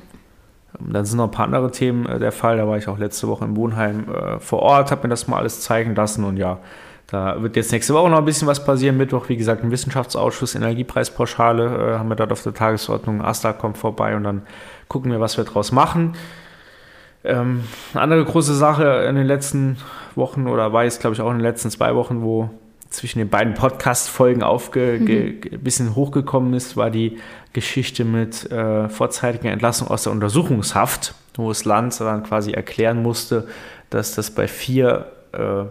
Dann 0.79 1.05
sind 1.05 1.17
noch 1.17 1.25
ein 1.25 1.31
paar 1.31 1.45
andere 1.45 1.71
Themen 1.71 2.05
äh, 2.05 2.19
der 2.19 2.31
Fall. 2.31 2.57
Da 2.57 2.67
war 2.67 2.77
ich 2.77 2.87
auch 2.87 2.97
letzte 2.97 3.27
Woche 3.27 3.45
im 3.45 3.55
Wohnheim 3.55 4.05
äh, 4.09 4.39
vor 4.39 4.59
Ort, 4.59 4.91
habe 4.91 5.03
mir 5.03 5.09
das 5.09 5.27
mal 5.27 5.37
alles 5.37 5.61
zeigen 5.61 5.95
lassen 5.95 6.23
und 6.23 6.37
ja, 6.37 6.59
da 7.07 7.41
wird 7.41 7.55
jetzt 7.55 7.71
nächste 7.71 7.95
Woche 7.95 8.09
noch 8.09 8.19
ein 8.19 8.25
bisschen 8.25 8.47
was 8.47 8.63
passieren. 8.63 8.95
Mittwoch, 8.95 9.29
wie 9.29 9.37
gesagt, 9.37 9.63
ein 9.63 9.71
Wissenschaftsausschuss, 9.71 10.53
Energiepreispauschale 10.53 11.65
äh, 11.65 11.97
haben 11.97 12.07
wir 12.07 12.15
dort 12.15 12.31
auf 12.31 12.43
der 12.43 12.53
Tagesordnung. 12.53 13.21
Asta 13.21 13.51
kommt 13.51 13.77
vorbei 13.79 14.15
und 14.15 14.23
dann 14.23 14.43
gucken 14.87 15.11
wir, 15.11 15.19
was 15.19 15.37
wir 15.37 15.43
daraus 15.43 15.71
machen. 15.71 16.13
Ähm, 17.23 17.63
eine 17.93 18.01
andere 18.01 18.25
große 18.25 18.53
Sache 18.53 19.05
in 19.09 19.15
den 19.15 19.25
letzten 19.25 19.77
Wochen 20.15 20.47
oder 20.47 20.71
war 20.71 20.83
jetzt, 20.83 21.01
glaube 21.01 21.15
ich, 21.15 21.21
auch 21.21 21.31
in 21.31 21.37
den 21.37 21.43
letzten 21.43 21.71
zwei 21.71 21.95
Wochen, 21.95 22.21
wo 22.21 22.51
zwischen 22.89 23.19
den 23.19 23.29
beiden 23.29 23.53
Podcast-Folgen 23.53 24.43
aufge 24.43 24.99
mhm. 24.99 25.59
bisschen 25.61 25.95
hochgekommen 25.95 26.53
ist, 26.53 26.75
war 26.75 26.89
die 26.89 27.19
Geschichte 27.53 28.03
mit 28.03 28.51
äh, 28.51 28.89
vorzeitiger 28.89 29.51
Entlassung 29.51 29.87
aus 29.87 30.03
der 30.03 30.11
Untersuchungshaft, 30.11 31.13
wo 31.35 31.49
das 31.49 31.65
Land 31.65 31.99
dann 31.99 32.23
quasi 32.23 32.51
erklären 32.51 33.01
musste, 33.01 33.47
dass 33.89 34.15
das 34.15 34.31
bei 34.31 34.47
vier 34.47 35.11
äh, 35.31 35.65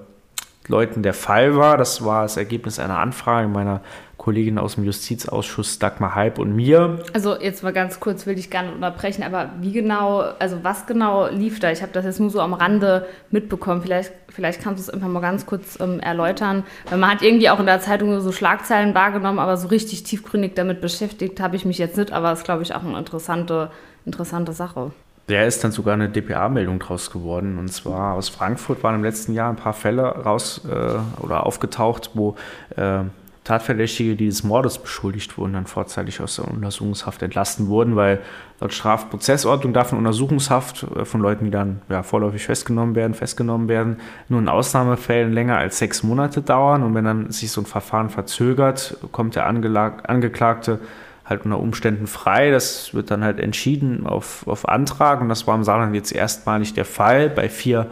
Leuten 0.68 1.02
der 1.02 1.14
Fall 1.14 1.56
war. 1.56 1.76
Das 1.76 2.04
war 2.04 2.22
das 2.22 2.36
Ergebnis 2.36 2.78
einer 2.78 2.98
Anfrage 2.98 3.48
meiner 3.48 3.80
Kollegin 4.18 4.58
aus 4.58 4.74
dem 4.74 4.84
Justizausschuss 4.84 5.78
Dagmar 5.78 6.14
Halb 6.14 6.38
und 6.38 6.54
mir. 6.54 6.98
Also 7.14 7.40
jetzt 7.40 7.62
mal 7.62 7.72
ganz 7.72 8.00
kurz, 8.00 8.26
will 8.26 8.38
ich 8.38 8.50
nicht 8.50 8.72
unterbrechen, 8.74 9.22
aber 9.22 9.50
wie 9.60 9.72
genau, 9.72 10.20
also 10.38 10.58
was 10.62 10.86
genau 10.86 11.28
lief 11.28 11.60
da? 11.60 11.70
Ich 11.70 11.80
habe 11.80 11.92
das 11.92 12.04
jetzt 12.04 12.20
nur 12.20 12.28
so 12.28 12.40
am 12.40 12.52
Rande 12.52 13.06
mitbekommen. 13.30 13.80
Vielleicht, 13.80 14.12
vielleicht 14.28 14.60
kannst 14.60 14.80
du 14.80 14.82
es 14.82 14.94
einfach 14.94 15.08
mal 15.08 15.20
ganz 15.20 15.46
kurz 15.46 15.78
ähm, 15.80 16.00
erläutern. 16.00 16.64
Weil 16.90 16.98
man 16.98 17.12
hat 17.12 17.22
irgendwie 17.22 17.48
auch 17.48 17.60
in 17.60 17.66
der 17.66 17.80
Zeitung 17.80 18.20
so 18.20 18.32
Schlagzeilen 18.32 18.94
wahrgenommen, 18.94 19.38
aber 19.38 19.56
so 19.56 19.68
richtig 19.68 20.02
tiefgründig 20.02 20.54
damit 20.54 20.80
beschäftigt 20.80 21.40
habe 21.40 21.56
ich 21.56 21.64
mich 21.64 21.78
jetzt 21.78 21.96
nicht. 21.96 22.12
Aber 22.12 22.32
es 22.32 22.40
ist, 22.40 22.44
glaube 22.44 22.62
ich, 22.62 22.74
auch 22.74 22.84
eine 22.84 22.98
interessante, 22.98 23.70
interessante 24.04 24.52
Sache. 24.52 24.90
Der 25.28 25.46
ist 25.46 25.62
dann 25.62 25.72
sogar 25.72 25.94
eine 25.94 26.08
DPA-Meldung 26.08 26.78
draus 26.78 27.10
geworden. 27.10 27.58
Und 27.58 27.68
zwar 27.68 28.14
aus 28.14 28.28
Frankfurt 28.30 28.82
waren 28.82 28.94
im 28.94 29.04
letzten 29.04 29.34
Jahr 29.34 29.50
ein 29.50 29.56
paar 29.56 29.74
Fälle 29.74 30.02
raus 30.02 30.62
äh, 30.64 31.22
oder 31.22 31.44
aufgetaucht, 31.44 32.10
wo 32.14 32.36
äh, 32.76 33.00
Tatverdächtige, 33.48 34.14
die 34.14 34.26
des 34.26 34.42
Mordes 34.42 34.78
beschuldigt 34.78 35.38
wurden, 35.38 35.54
dann 35.54 35.66
vorzeitig 35.66 36.20
aus 36.20 36.36
der 36.36 36.48
Untersuchungshaft 36.48 37.22
entlassen 37.22 37.68
wurden, 37.68 37.96
weil 37.96 38.20
laut 38.60 38.74
Strafprozessordnung 38.74 39.72
darf 39.72 39.90
eine 39.90 39.98
Untersuchungshaft 39.98 40.82
äh, 40.82 41.04
von 41.04 41.20
Leuten, 41.20 41.46
die 41.46 41.50
dann 41.50 41.80
ja, 41.88 42.02
vorläufig 42.02 42.44
festgenommen 42.44 42.94
werden, 42.94 43.14
festgenommen 43.14 43.68
werden, 43.68 44.00
nur 44.28 44.40
in 44.40 44.48
Ausnahmefällen 44.48 45.32
länger 45.32 45.56
als 45.56 45.78
sechs 45.78 46.02
Monate 46.02 46.42
dauern. 46.42 46.82
Und 46.82 46.94
wenn 46.94 47.04
dann 47.04 47.30
sich 47.30 47.50
so 47.50 47.62
ein 47.62 47.66
Verfahren 47.66 48.10
verzögert, 48.10 48.96
kommt 49.12 49.34
der 49.34 49.46
Angeklagte 49.46 50.80
halt 51.28 51.44
unter 51.44 51.60
Umständen 51.60 52.06
frei. 52.06 52.50
Das 52.50 52.94
wird 52.94 53.10
dann 53.10 53.22
halt 53.22 53.38
entschieden 53.38 54.06
auf, 54.06 54.46
auf 54.46 54.68
Antrag. 54.68 55.20
Und 55.20 55.28
das 55.28 55.46
war 55.46 55.54
im 55.54 55.64
Saarland 55.64 55.94
jetzt 55.94 56.12
erstmalig 56.12 56.74
der 56.74 56.84
Fall 56.84 57.28
bei 57.28 57.48
vier 57.48 57.86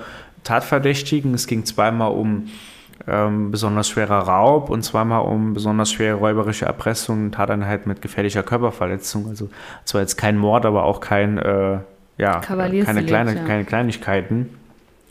Tatverdächtigen. 0.44 1.34
Es 1.34 1.46
ging 1.46 1.64
zweimal 1.64 2.12
um 2.12 2.48
ähm, 3.06 3.50
besonders 3.50 3.88
schwerer 3.88 4.20
Raub 4.20 4.70
und 4.70 4.82
zweimal 4.82 5.22
um 5.22 5.54
besonders 5.54 5.92
schwere 5.92 6.16
räuberische 6.16 6.64
Erpressung 6.64 7.26
und 7.26 7.32
Tateinheit 7.32 7.86
mit 7.86 8.02
gefährlicher 8.02 8.42
Körperverletzung. 8.42 9.28
Also 9.28 9.50
zwar 9.84 10.00
jetzt 10.00 10.16
kein 10.16 10.36
Mord, 10.38 10.66
aber 10.66 10.84
auch 10.84 11.00
kein, 11.00 11.38
äh, 11.38 11.78
ja, 12.18 12.40
keine, 12.40 13.04
kleine, 13.04 13.36
ja. 13.36 13.44
keine 13.44 13.64
Kleinigkeiten. 13.64 14.50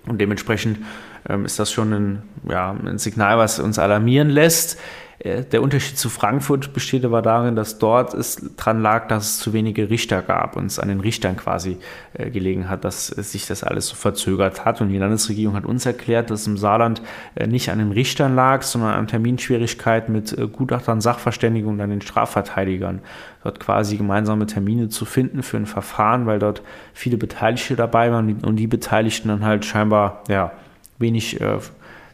Und 0.07 0.19
dementsprechend 0.19 0.79
ähm, 1.27 1.45
ist 1.45 1.59
das 1.59 1.71
schon 1.71 1.93
ein, 1.93 2.23
ja, 2.49 2.71
ein 2.71 2.97
Signal, 2.97 3.37
was 3.37 3.59
uns 3.59 3.79
alarmieren 3.79 4.29
lässt. 4.29 4.79
Äh, 5.19 5.43
der 5.43 5.61
Unterschied 5.61 5.97
zu 5.97 6.09
Frankfurt 6.09 6.73
besteht 6.73 7.05
aber 7.05 7.21
darin, 7.21 7.55
dass 7.55 7.79
dort 7.79 8.13
es 8.13 8.41
dran 8.57 8.81
lag, 8.81 9.07
dass 9.07 9.25
es 9.25 9.39
zu 9.39 9.53
wenige 9.53 9.89
Richter 9.89 10.21
gab 10.21 10.55
und 10.55 10.65
es 10.65 10.79
an 10.79 10.89
den 10.89 10.99
Richtern 10.99 11.37
quasi 11.37 11.77
äh, 12.13 12.29
gelegen 12.29 12.69
hat, 12.69 12.83
dass 12.83 13.07
sich 13.07 13.47
das 13.47 13.63
alles 13.63 13.87
so 13.87 13.95
verzögert 13.95 14.65
hat. 14.65 14.81
Und 14.81 14.89
die 14.89 14.97
Landesregierung 14.97 15.55
hat 15.55 15.65
uns 15.65 15.85
erklärt, 15.85 16.29
dass 16.29 16.41
es 16.41 16.47
im 16.47 16.57
Saarland 16.57 17.01
äh, 17.35 17.47
nicht 17.47 17.69
an 17.69 17.79
den 17.79 17.91
Richtern 17.91 18.35
lag, 18.35 18.61
sondern 18.61 18.93
an 18.93 19.07
Terminschwierigkeiten 19.07 20.13
mit 20.13 20.35
Gutachtern, 20.53 21.01
Sachverständigen 21.01 21.69
und 21.69 21.81
an 21.81 21.89
den 21.89 22.01
Strafverteidigern. 22.01 23.01
Dort 23.43 23.59
quasi 23.59 23.97
gemeinsame 23.97 24.47
Termine 24.47 24.89
zu 24.89 25.05
finden 25.05 25.43
für 25.43 25.57
ein 25.57 25.65
Verfahren, 25.65 26.25
weil 26.25 26.39
dort 26.39 26.61
viele 26.93 27.17
Beteiligte 27.17 27.75
dabei 27.75 28.11
waren 28.11 28.39
und 28.43 28.55
die 28.55 28.67
Beteiligten 28.67 29.29
dann 29.29 29.45
halt 29.45 29.65
scheinbar 29.65 30.23
ja, 30.27 30.51
wenig 30.97 31.39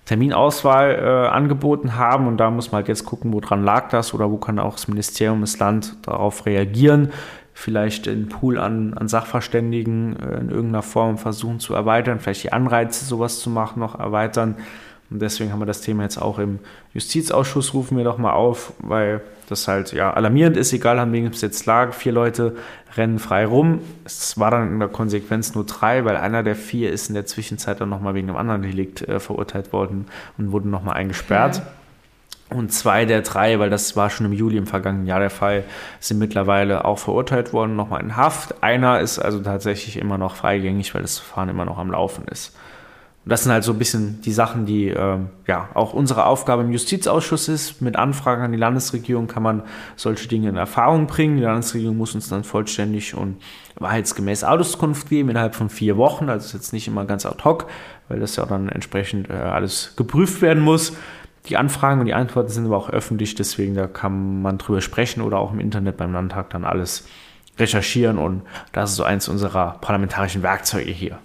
Terminauswahl 0.05 0.95
äh, 0.95 1.27
angeboten 1.29 1.95
haben. 1.95 2.27
Und 2.27 2.37
da 2.37 2.49
muss 2.49 2.71
man 2.71 2.77
halt 2.77 2.87
jetzt 2.87 3.05
gucken, 3.05 3.33
woran 3.33 3.63
lag 3.63 3.89
das 3.89 4.13
oder 4.13 4.31
wo 4.31 4.37
kann 4.37 4.59
auch 4.59 4.75
das 4.75 4.87
Ministerium, 4.87 5.41
das 5.41 5.59
Land 5.59 5.95
darauf 6.03 6.45
reagieren. 6.45 7.11
Vielleicht 7.53 8.05
den 8.07 8.29
Pool 8.29 8.57
an, 8.57 8.93
an 8.95 9.07
Sachverständigen 9.07 10.17
äh, 10.19 10.39
in 10.39 10.49
irgendeiner 10.49 10.83
Form 10.83 11.17
versuchen 11.17 11.59
zu 11.59 11.73
erweitern, 11.73 12.19
vielleicht 12.19 12.43
die 12.43 12.53
Anreize, 12.53 13.05
sowas 13.05 13.39
zu 13.39 13.49
machen, 13.49 13.79
noch 13.79 13.99
erweitern. 13.99 14.55
Und 15.09 15.21
deswegen 15.21 15.51
haben 15.51 15.59
wir 15.59 15.65
das 15.65 15.81
Thema 15.81 16.03
jetzt 16.03 16.17
auch 16.17 16.39
im 16.39 16.59
Justizausschuss, 16.93 17.73
rufen 17.73 17.97
wir 17.97 18.05
doch 18.05 18.17
mal 18.17 18.31
auf, 18.31 18.73
weil 18.79 19.21
das 19.51 19.67
halt 19.67 19.93
ja 19.93 20.13
alarmierend 20.13 20.57
ist, 20.57 20.73
egal 20.73 20.97
an 20.99 21.11
wem 21.11 21.27
es 21.27 21.41
jetzt 21.41 21.65
lag. 21.65 21.93
Vier 21.93 22.11
Leute 22.11 22.55
rennen 22.95 23.19
frei 23.19 23.45
rum. 23.45 23.81
Es 24.05 24.39
war 24.39 24.51
dann 24.51 24.69
in 24.69 24.79
der 24.79 24.87
Konsequenz 24.87 25.53
nur 25.53 25.65
drei, 25.65 26.05
weil 26.05 26.17
einer 26.17 26.43
der 26.43 26.55
vier 26.55 26.91
ist 26.91 27.09
in 27.09 27.15
der 27.15 27.25
Zwischenzeit 27.25 27.81
dann 27.81 27.89
nochmal 27.89 28.13
wegen 28.13 28.29
einem 28.29 28.37
anderen 28.37 28.61
Delikt 28.61 29.07
äh, 29.07 29.19
verurteilt 29.19 29.73
worden 29.73 30.07
und 30.37 30.51
wurde 30.51 30.69
nochmal 30.69 30.95
eingesperrt. 30.95 31.57
Ja. 31.57 31.67
Und 32.55 32.73
zwei 32.73 33.05
der 33.05 33.21
drei, 33.21 33.59
weil 33.59 33.69
das 33.69 33.95
war 33.95 34.09
schon 34.09 34.25
im 34.25 34.33
Juli 34.33 34.57
im 34.57 34.67
vergangenen 34.67 35.07
Jahr 35.07 35.21
der 35.21 35.29
Fall, 35.29 35.63
sind 36.01 36.19
mittlerweile 36.19 36.83
auch 36.83 36.99
verurteilt 36.99 37.53
worden, 37.53 37.77
nochmal 37.77 38.01
in 38.01 38.17
Haft. 38.17 38.61
Einer 38.61 38.99
ist 38.99 39.19
also 39.19 39.39
tatsächlich 39.39 39.97
immer 39.97 40.17
noch 40.17 40.35
freigängig, 40.35 40.93
weil 40.93 41.01
das 41.01 41.17
Verfahren 41.17 41.47
immer 41.47 41.63
noch 41.63 41.77
am 41.77 41.91
Laufen 41.91 42.25
ist. 42.27 42.53
Das 43.23 43.43
sind 43.43 43.51
halt 43.51 43.63
so 43.63 43.73
ein 43.73 43.77
bisschen 43.77 44.19
die 44.21 44.31
Sachen, 44.31 44.65
die 44.65 44.87
äh, 44.87 45.19
ja 45.45 45.69
auch 45.75 45.93
unsere 45.93 46.25
Aufgabe 46.25 46.63
im 46.63 46.71
Justizausschuss 46.71 47.49
ist. 47.49 47.79
Mit 47.79 47.95
Anfragen 47.95 48.41
an 48.41 48.51
die 48.51 48.57
Landesregierung 48.57 49.27
kann 49.27 49.43
man 49.43 49.61
solche 49.95 50.27
Dinge 50.27 50.49
in 50.49 50.55
Erfahrung 50.55 51.05
bringen. 51.05 51.37
Die 51.37 51.43
Landesregierung 51.43 51.97
muss 51.97 52.15
uns 52.15 52.29
dann 52.29 52.43
vollständig 52.43 53.13
und 53.13 53.37
wahrheitsgemäß 53.75 54.43
Auskunft 54.43 55.09
geben 55.09 55.29
innerhalb 55.29 55.53
von 55.53 55.69
vier 55.69 55.97
Wochen. 55.97 56.29
Also 56.29 56.45
ist 56.45 56.53
jetzt 56.53 56.73
nicht 56.73 56.87
immer 56.87 57.05
ganz 57.05 57.27
ad 57.27 57.43
hoc, 57.43 57.67
weil 58.09 58.19
das 58.19 58.37
ja 58.37 58.45
dann 58.47 58.69
entsprechend 58.69 59.29
äh, 59.29 59.33
alles 59.33 59.93
geprüft 59.95 60.41
werden 60.41 60.63
muss. 60.63 60.93
Die 61.47 61.57
Anfragen 61.57 61.99
und 61.99 62.07
die 62.07 62.13
Antworten 62.15 62.49
sind 62.49 62.65
aber 62.65 62.77
auch 62.77 62.89
öffentlich, 62.89 63.35
deswegen 63.35 63.75
da 63.75 63.87
kann 63.87 64.41
man 64.41 64.57
drüber 64.57 64.81
sprechen 64.81 65.21
oder 65.21 65.39
auch 65.39 65.51
im 65.51 65.59
Internet 65.59 65.97
beim 65.97 66.13
Landtag 66.13 66.51
dann 66.51 66.65
alles 66.65 67.07
recherchieren 67.57 68.17
und 68.17 68.43
das 68.71 68.91
ist 68.91 68.95
so 68.95 69.03
eins 69.03 69.27
unserer 69.27 69.77
parlamentarischen 69.81 70.43
Werkzeuge 70.43 70.91
hier. 70.91 71.17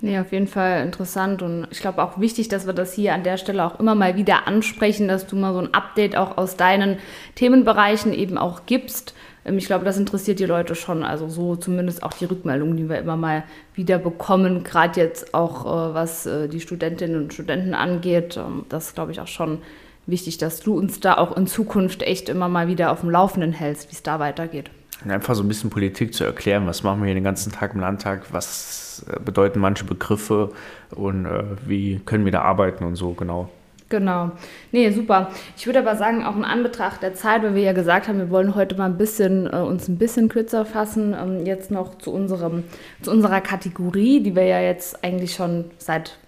Nee, 0.00 0.18
auf 0.18 0.30
jeden 0.30 0.46
Fall 0.46 0.84
interessant 0.84 1.42
und 1.42 1.66
ich 1.72 1.80
glaube 1.80 2.02
auch 2.02 2.20
wichtig, 2.20 2.48
dass 2.48 2.66
wir 2.66 2.72
das 2.72 2.92
hier 2.92 3.14
an 3.14 3.24
der 3.24 3.36
Stelle 3.36 3.64
auch 3.64 3.80
immer 3.80 3.96
mal 3.96 4.16
wieder 4.16 4.46
ansprechen, 4.46 5.08
dass 5.08 5.26
du 5.26 5.34
mal 5.34 5.52
so 5.52 5.58
ein 5.58 5.74
Update 5.74 6.16
auch 6.16 6.38
aus 6.38 6.56
deinen 6.56 6.98
Themenbereichen 7.34 8.12
eben 8.12 8.38
auch 8.38 8.66
gibst. 8.66 9.14
Ähm, 9.44 9.58
ich 9.58 9.66
glaube, 9.66 9.84
das 9.84 9.98
interessiert 9.98 10.38
die 10.38 10.44
Leute 10.44 10.76
schon. 10.76 11.02
Also 11.02 11.28
so 11.28 11.56
zumindest 11.56 12.02
auch 12.02 12.12
die 12.12 12.26
Rückmeldungen, 12.26 12.76
die 12.76 12.88
wir 12.88 12.98
immer 12.98 13.16
mal 13.16 13.44
wieder 13.74 13.98
bekommen, 13.98 14.62
gerade 14.62 15.00
jetzt 15.00 15.34
auch 15.34 15.66
äh, 15.66 15.94
was 15.94 16.26
äh, 16.26 16.48
die 16.48 16.60
Studentinnen 16.60 17.20
und 17.20 17.34
Studenten 17.34 17.74
angeht. 17.74 18.36
Ähm, 18.36 18.66
das 18.68 18.94
glaube 18.94 19.12
ich, 19.12 19.20
auch 19.20 19.26
schon 19.26 19.58
wichtig, 20.06 20.38
dass 20.38 20.60
du 20.60 20.76
uns 20.78 21.00
da 21.00 21.18
auch 21.18 21.36
in 21.36 21.46
Zukunft 21.46 22.02
echt 22.02 22.28
immer 22.28 22.48
mal 22.48 22.68
wieder 22.68 22.92
auf 22.92 23.00
dem 23.00 23.10
Laufenden 23.10 23.52
hältst, 23.52 23.90
wie 23.90 23.94
es 23.94 24.02
da 24.02 24.20
weitergeht. 24.20 24.70
Einfach 25.06 25.34
so 25.34 25.42
ein 25.42 25.48
bisschen 25.48 25.70
Politik 25.70 26.14
zu 26.14 26.24
erklären, 26.24 26.66
was 26.66 26.82
machen 26.82 27.00
wir 27.00 27.06
hier 27.06 27.14
den 27.14 27.24
ganzen 27.24 27.52
Tag 27.52 27.74
im 27.74 27.80
Landtag, 27.80 28.32
was 28.32 29.06
äh, 29.06 29.20
bedeuten 29.20 29.60
manche 29.60 29.84
Begriffe 29.84 30.50
und 30.90 31.26
äh, 31.26 31.44
wie 31.66 32.00
können 32.04 32.24
wir 32.24 32.32
da 32.32 32.42
arbeiten 32.42 32.84
und 32.84 32.96
so, 32.96 33.12
genau. 33.12 33.48
Genau. 33.90 34.32
Nee, 34.70 34.90
super. 34.90 35.30
Ich 35.56 35.66
würde 35.66 35.78
aber 35.78 35.96
sagen, 35.96 36.24
auch 36.24 36.36
in 36.36 36.44
Anbetracht 36.44 37.02
der 37.02 37.14
Zeit, 37.14 37.42
weil 37.42 37.54
wir 37.54 37.62
ja 37.62 37.72
gesagt 37.72 38.08
haben, 38.08 38.18
wir 38.18 38.28
wollen 38.28 38.54
heute 38.54 38.76
mal 38.76 38.84
ein 38.84 38.98
bisschen 38.98 39.46
äh, 39.46 39.56
uns 39.56 39.88
ein 39.88 39.96
bisschen 39.96 40.28
kürzer 40.28 40.66
fassen, 40.66 41.14
ähm, 41.18 41.46
jetzt 41.46 41.70
noch 41.70 41.96
zu 41.96 42.12
unserem 42.12 42.64
zu 43.00 43.10
unserer 43.10 43.40
Kategorie, 43.40 44.22
die 44.22 44.36
wir 44.36 44.44
ja 44.44 44.60
jetzt 44.60 45.02
eigentlich 45.02 45.34
schon 45.34 45.66
seit 45.78 46.18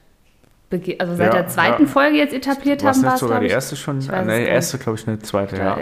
also 1.00 1.16
seit 1.16 1.34
ja, 1.34 1.40
der 1.40 1.48
zweiten 1.48 1.82
ja. 1.82 1.88
Folge 1.88 2.16
jetzt 2.16 2.32
etabliert 2.32 2.84
Was 2.84 2.98
haben. 2.98 3.06
War 3.06 3.14
es 3.14 3.20
sogar 3.20 3.40
die 3.40 3.48
erste 3.48 3.74
schon? 3.74 3.98
Ne, 3.98 4.38
die 4.38 4.46
erste, 4.46 4.78
glaube 4.78 4.98
ich, 4.98 5.08
eine 5.08 5.18
zweite, 5.18 5.56
ja. 5.56 5.76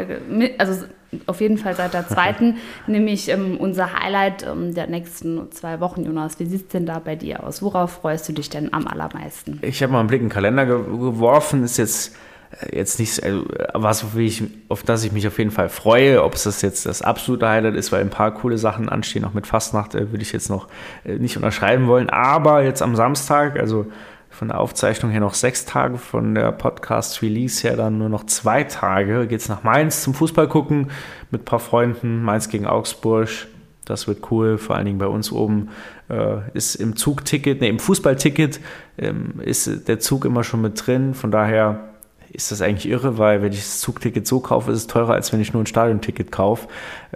Also 0.56 0.86
auf 1.26 1.40
jeden 1.40 1.58
Fall 1.58 1.74
seit 1.74 1.94
der 1.94 2.06
zweiten, 2.06 2.56
nämlich 2.86 3.28
ähm, 3.28 3.56
unser 3.56 3.92
Highlight 3.92 4.46
ähm, 4.46 4.74
der 4.74 4.86
nächsten 4.86 5.50
zwei 5.52 5.80
Wochen, 5.80 6.04
Jonas. 6.04 6.38
Wie 6.38 6.46
sieht 6.46 6.62
es 6.62 6.68
denn 6.68 6.86
da 6.86 6.98
bei 6.98 7.16
dir 7.16 7.44
aus? 7.44 7.62
Worauf 7.62 7.92
freust 7.92 8.28
du 8.28 8.32
dich 8.32 8.50
denn 8.50 8.72
am 8.72 8.86
allermeisten? 8.86 9.58
Ich 9.62 9.82
habe 9.82 9.92
mal 9.92 10.00
einen 10.00 10.08
Blick 10.08 10.20
in 10.20 10.26
den 10.26 10.32
Kalender 10.32 10.66
ge 10.66 10.76
geworfen, 10.76 11.64
ist 11.64 11.78
jetzt 11.78 12.14
äh, 12.60 12.76
jetzt 12.76 12.98
nicht 12.98 13.22
also, 13.22 13.44
was, 13.74 14.04
auf, 14.04 14.16
ich, 14.16 14.42
auf 14.68 14.82
das 14.82 15.04
ich 15.04 15.12
mich 15.12 15.26
auf 15.26 15.38
jeden 15.38 15.50
Fall 15.50 15.68
freue. 15.68 16.22
Ob 16.22 16.34
es 16.34 16.44
das 16.44 16.62
jetzt 16.62 16.86
das 16.86 17.02
absolute 17.02 17.48
Highlight 17.48 17.74
ist, 17.74 17.92
weil 17.92 18.00
ein 18.00 18.10
paar 18.10 18.32
coole 18.32 18.58
Sachen 18.58 18.88
anstehen, 18.88 19.24
auch 19.24 19.34
mit 19.34 19.46
Fastnacht, 19.46 19.94
äh, 19.94 20.10
würde 20.10 20.22
ich 20.22 20.32
jetzt 20.32 20.50
noch 20.50 20.68
äh, 21.04 21.14
nicht 21.14 21.36
unterschreiben 21.36 21.86
wollen. 21.86 22.10
Aber 22.10 22.62
jetzt 22.62 22.82
am 22.82 22.96
Samstag, 22.96 23.58
also 23.58 23.86
von 24.38 24.48
der 24.48 24.60
Aufzeichnung 24.60 25.10
her 25.10 25.18
noch 25.18 25.34
sechs 25.34 25.64
Tage, 25.64 25.98
von 25.98 26.36
der 26.36 26.52
Podcast-Release 26.52 27.66
her 27.66 27.76
dann 27.76 27.98
nur 27.98 28.08
noch 28.08 28.24
zwei 28.26 28.62
Tage. 28.62 29.26
Geht 29.26 29.40
es 29.40 29.48
nach 29.48 29.64
Mainz 29.64 30.04
zum 30.04 30.14
Fußball 30.14 30.46
gucken 30.46 30.92
mit 31.32 31.42
ein 31.42 31.44
paar 31.44 31.58
Freunden. 31.58 32.22
Mainz 32.22 32.48
gegen 32.48 32.64
Augsburg. 32.64 33.28
Das 33.84 34.06
wird 34.06 34.30
cool, 34.30 34.56
vor 34.56 34.76
allen 34.76 34.86
Dingen 34.86 34.98
bei 34.98 35.08
uns 35.08 35.32
oben 35.32 35.70
äh, 36.08 36.36
ist 36.54 36.76
im 36.76 36.94
Zugticket, 36.94 37.60
ne, 37.60 37.68
im 37.68 37.80
Fußballticket 37.80 38.60
ähm, 38.96 39.40
ist 39.40 39.88
der 39.88 39.98
Zug 39.98 40.24
immer 40.24 40.44
schon 40.44 40.60
mit 40.60 40.86
drin. 40.86 41.14
Von 41.14 41.32
daher 41.32 41.88
ist 42.30 42.52
das 42.52 42.62
eigentlich 42.62 42.88
irre, 42.88 43.18
weil 43.18 43.42
wenn 43.42 43.50
ich 43.50 43.58
das 43.58 43.80
Zugticket 43.80 44.24
so 44.26 44.38
kaufe, 44.38 44.70
ist 44.70 44.78
es 44.78 44.86
teurer, 44.86 45.14
als 45.14 45.32
wenn 45.32 45.40
ich 45.40 45.52
nur 45.52 45.64
ein 45.64 45.66
Stadionticket 45.66 46.30
kaufe. 46.30 46.68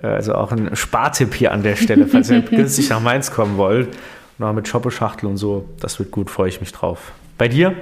Äh, 0.02 0.08
also 0.08 0.35
auch 0.35 0.50
ein 0.50 0.74
Spartipp 0.74 1.35
hier 1.35 1.52
an 1.52 1.62
der 1.62 1.76
Stelle, 1.76 2.08
falls 2.08 2.30
ihr 2.30 2.40
günstig 2.50 2.90
nach 2.90 3.00
Mainz 3.00 3.30
kommen 3.30 3.58
wollt 3.58 3.90
noch 4.42 4.52
mit 4.52 4.68
Schoppeschachtel 4.68 5.28
und 5.28 5.37
so. 5.37 5.68
Das 5.81 5.98
wird 5.98 6.11
gut, 6.11 6.31
freue 6.31 6.48
ich 6.48 6.61
mich 6.61 6.72
drauf. 6.72 7.12
Bei 7.38 7.48
dir? 7.48 7.74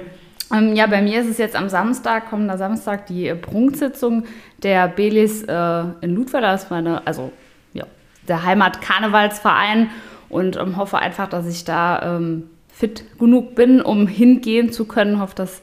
Ähm, 0.53 0.75
ja, 0.75 0.87
bei 0.87 1.01
mir 1.01 1.21
ist 1.21 1.29
es 1.29 1.37
jetzt 1.37 1.55
am 1.55 1.69
Samstag, 1.69 2.29
kommender 2.29 2.57
Samstag, 2.57 3.05
die 3.07 3.33
Prunksitzung 3.33 4.25
der 4.63 4.87
Belis 4.87 5.43
äh, 5.43 5.83
in 6.01 6.15
Ludwig. 6.15 6.41
Das 6.41 6.63
ist 6.63 6.69
meine, 6.69 7.05
also 7.05 7.31
ja, 7.73 7.85
der 8.27 8.43
Heimat-Karnevalsverein 8.43 9.89
und 10.29 10.57
ähm, 10.57 10.77
hoffe 10.77 10.97
einfach, 10.99 11.27
dass 11.29 11.47
ich 11.47 11.63
da 11.63 12.17
ähm, 12.17 12.49
fit 12.69 13.03
genug 13.19 13.55
bin, 13.55 13.81
um 13.81 14.07
hingehen 14.07 14.71
zu 14.71 14.85
können. 14.85 15.19
Hoffe, 15.19 15.35
dass 15.35 15.61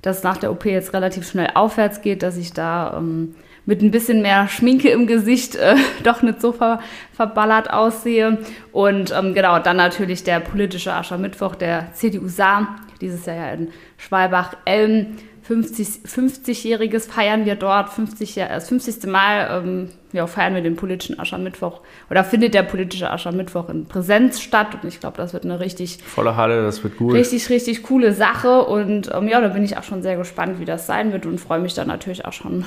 das 0.00 0.22
nach 0.22 0.36
der 0.36 0.50
OP 0.50 0.64
jetzt 0.64 0.92
relativ 0.94 1.28
schnell 1.28 1.50
aufwärts 1.54 2.02
geht, 2.02 2.22
dass 2.22 2.36
ich 2.36 2.52
da 2.52 2.96
ähm, 2.98 3.34
mit 3.64 3.82
ein 3.82 3.90
bisschen 3.90 4.22
mehr 4.22 4.48
Schminke 4.48 4.88
im 4.90 5.06
Gesicht 5.06 5.56
äh, 5.56 5.76
doch 6.02 6.22
nicht 6.22 6.40
so 6.40 6.52
ver, 6.52 6.80
verballert 7.12 7.70
aussehe. 7.70 8.38
Und 8.72 9.12
ähm, 9.16 9.34
genau, 9.34 9.58
dann 9.58 9.76
natürlich 9.76 10.24
der 10.24 10.40
politische 10.40 10.92
Aschermittwoch 10.92 11.54
der 11.54 11.92
CDU 11.92 12.28
Saar, 12.28 12.76
dieses 13.00 13.26
Jahr 13.26 13.36
ja 13.36 13.50
in 13.52 13.68
Schwalbach-Elm. 13.98 15.16
50, 15.42 16.06
50-jähriges 16.06 17.10
feiern 17.10 17.44
wir 17.44 17.56
dort, 17.56 17.90
50, 17.90 18.34
das 18.34 18.68
50. 18.68 19.10
Mal 19.10 19.62
ähm, 19.64 19.88
ja, 20.12 20.26
feiern 20.26 20.54
wir 20.54 20.62
den 20.62 20.76
politischen 20.76 21.18
Aschermittwoch 21.18 21.80
oder 22.10 22.22
findet 22.22 22.54
der 22.54 22.62
politische 22.62 23.10
Aschermittwoch 23.10 23.68
in 23.68 23.86
Präsenz 23.86 24.40
statt 24.40 24.78
und 24.80 24.88
ich 24.88 25.00
glaube, 25.00 25.16
das 25.16 25.32
wird 25.32 25.44
eine 25.44 25.58
richtig 25.58 25.98
volle 26.04 26.36
Halle, 26.36 26.62
das 26.62 26.84
wird 26.84 26.96
gut. 26.96 27.14
Richtig, 27.14 27.50
richtig 27.50 27.82
coole 27.82 28.12
Sache 28.12 28.64
und 28.64 29.10
ähm, 29.12 29.28
ja, 29.28 29.40
da 29.40 29.48
bin 29.48 29.64
ich 29.64 29.76
auch 29.76 29.82
schon 29.82 30.02
sehr 30.02 30.16
gespannt, 30.16 30.60
wie 30.60 30.64
das 30.64 30.86
sein 30.86 31.12
wird 31.12 31.26
und 31.26 31.38
freue 31.38 31.60
mich 31.60 31.74
dann 31.74 31.88
natürlich 31.88 32.24
auch 32.24 32.32
schon 32.32 32.64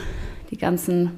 die 0.52 0.58
ganzen 0.58 1.12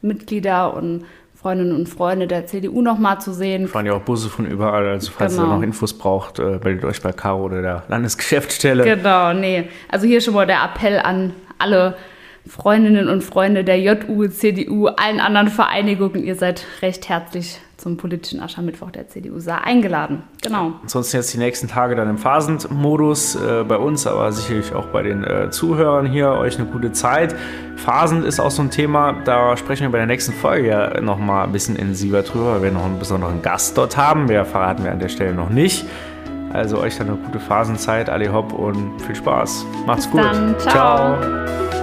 Mitglieder 0.00 0.74
und 0.74 1.04
Freundinnen 1.42 1.72
und 1.74 1.88
Freunde 1.88 2.28
der 2.28 2.46
CDU 2.46 2.82
nochmal 2.82 3.20
zu 3.20 3.32
sehen. 3.32 3.66
Fahren 3.66 3.86
ja 3.86 3.94
auch 3.94 4.02
Busse 4.02 4.28
von 4.28 4.46
überall, 4.46 4.86
also 4.86 5.10
falls 5.10 5.34
genau. 5.34 5.48
ihr 5.48 5.56
noch 5.56 5.62
Infos 5.62 5.92
braucht, 5.92 6.38
äh, 6.38 6.60
meldet 6.62 6.84
euch 6.84 7.02
bei 7.02 7.12
Caro 7.12 7.42
oder 7.44 7.60
der 7.62 7.82
Landesgeschäftsstelle. 7.88 8.84
Genau, 8.84 9.32
nee. 9.32 9.68
Also 9.88 10.06
hier 10.06 10.20
schon 10.20 10.34
mal 10.34 10.46
der 10.46 10.62
Appell 10.62 11.00
an 11.00 11.34
alle 11.58 11.96
Freundinnen 12.46 13.08
und 13.08 13.22
Freunde 13.22 13.64
der 13.64 13.80
JU, 13.80 14.28
CDU, 14.28 14.86
allen 14.86 15.18
anderen 15.18 15.48
Vereinigungen. 15.48 16.22
Ihr 16.22 16.36
seid 16.36 16.64
recht 16.80 17.08
herzlich 17.08 17.58
zum 17.82 17.96
politischen 17.96 18.40
Aschermittwoch 18.40 18.92
der 18.92 19.08
CDU 19.08 19.40
Saar 19.40 19.64
eingeladen. 19.64 20.22
Genau. 20.40 20.74
Ansonsten 20.82 21.16
jetzt 21.16 21.34
die 21.34 21.38
nächsten 21.38 21.66
Tage 21.66 21.96
dann 21.96 22.08
im 22.08 22.16
Phasend-Modus 22.16 23.34
äh, 23.34 23.64
bei 23.64 23.76
uns, 23.76 24.06
aber 24.06 24.30
sicherlich 24.30 24.72
auch 24.72 24.86
bei 24.86 25.02
den 25.02 25.24
äh, 25.24 25.50
Zuhörern 25.50 26.06
hier. 26.06 26.30
Euch 26.30 26.58
eine 26.58 26.68
gute 26.68 26.92
Zeit. 26.92 27.34
Phasend 27.76 28.24
ist 28.24 28.38
auch 28.38 28.52
so 28.52 28.62
ein 28.62 28.70
Thema, 28.70 29.14
da 29.24 29.56
sprechen 29.56 29.82
wir 29.82 29.90
bei 29.90 29.98
der 29.98 30.06
nächsten 30.06 30.32
Folge 30.32 30.68
ja 30.68 31.00
nochmal 31.00 31.44
ein 31.44 31.52
bisschen 31.52 31.74
intensiver 31.74 32.22
drüber, 32.22 32.54
weil 32.54 32.62
wir 32.62 32.70
noch 32.70 32.84
einen 32.84 33.00
besonderen 33.00 33.42
Gast 33.42 33.76
dort 33.76 33.96
haben. 33.96 34.28
Wer 34.28 34.44
verraten 34.44 34.84
wir 34.84 34.92
an 34.92 35.00
der 35.00 35.08
Stelle 35.08 35.34
noch 35.34 35.50
nicht. 35.50 35.84
Also 36.52 36.78
euch 36.78 36.98
dann 36.98 37.08
eine 37.08 37.16
gute 37.16 37.40
Phasenzeit, 37.40 38.08
alle 38.08 38.32
hopp 38.32 38.52
und 38.52 39.00
viel 39.00 39.16
Spaß. 39.16 39.66
Macht's 39.86 40.06
Bis 40.06 40.12
gut. 40.12 40.22
Dann. 40.22 40.54
Ciao. 40.60 41.18
Ciao. 41.20 41.81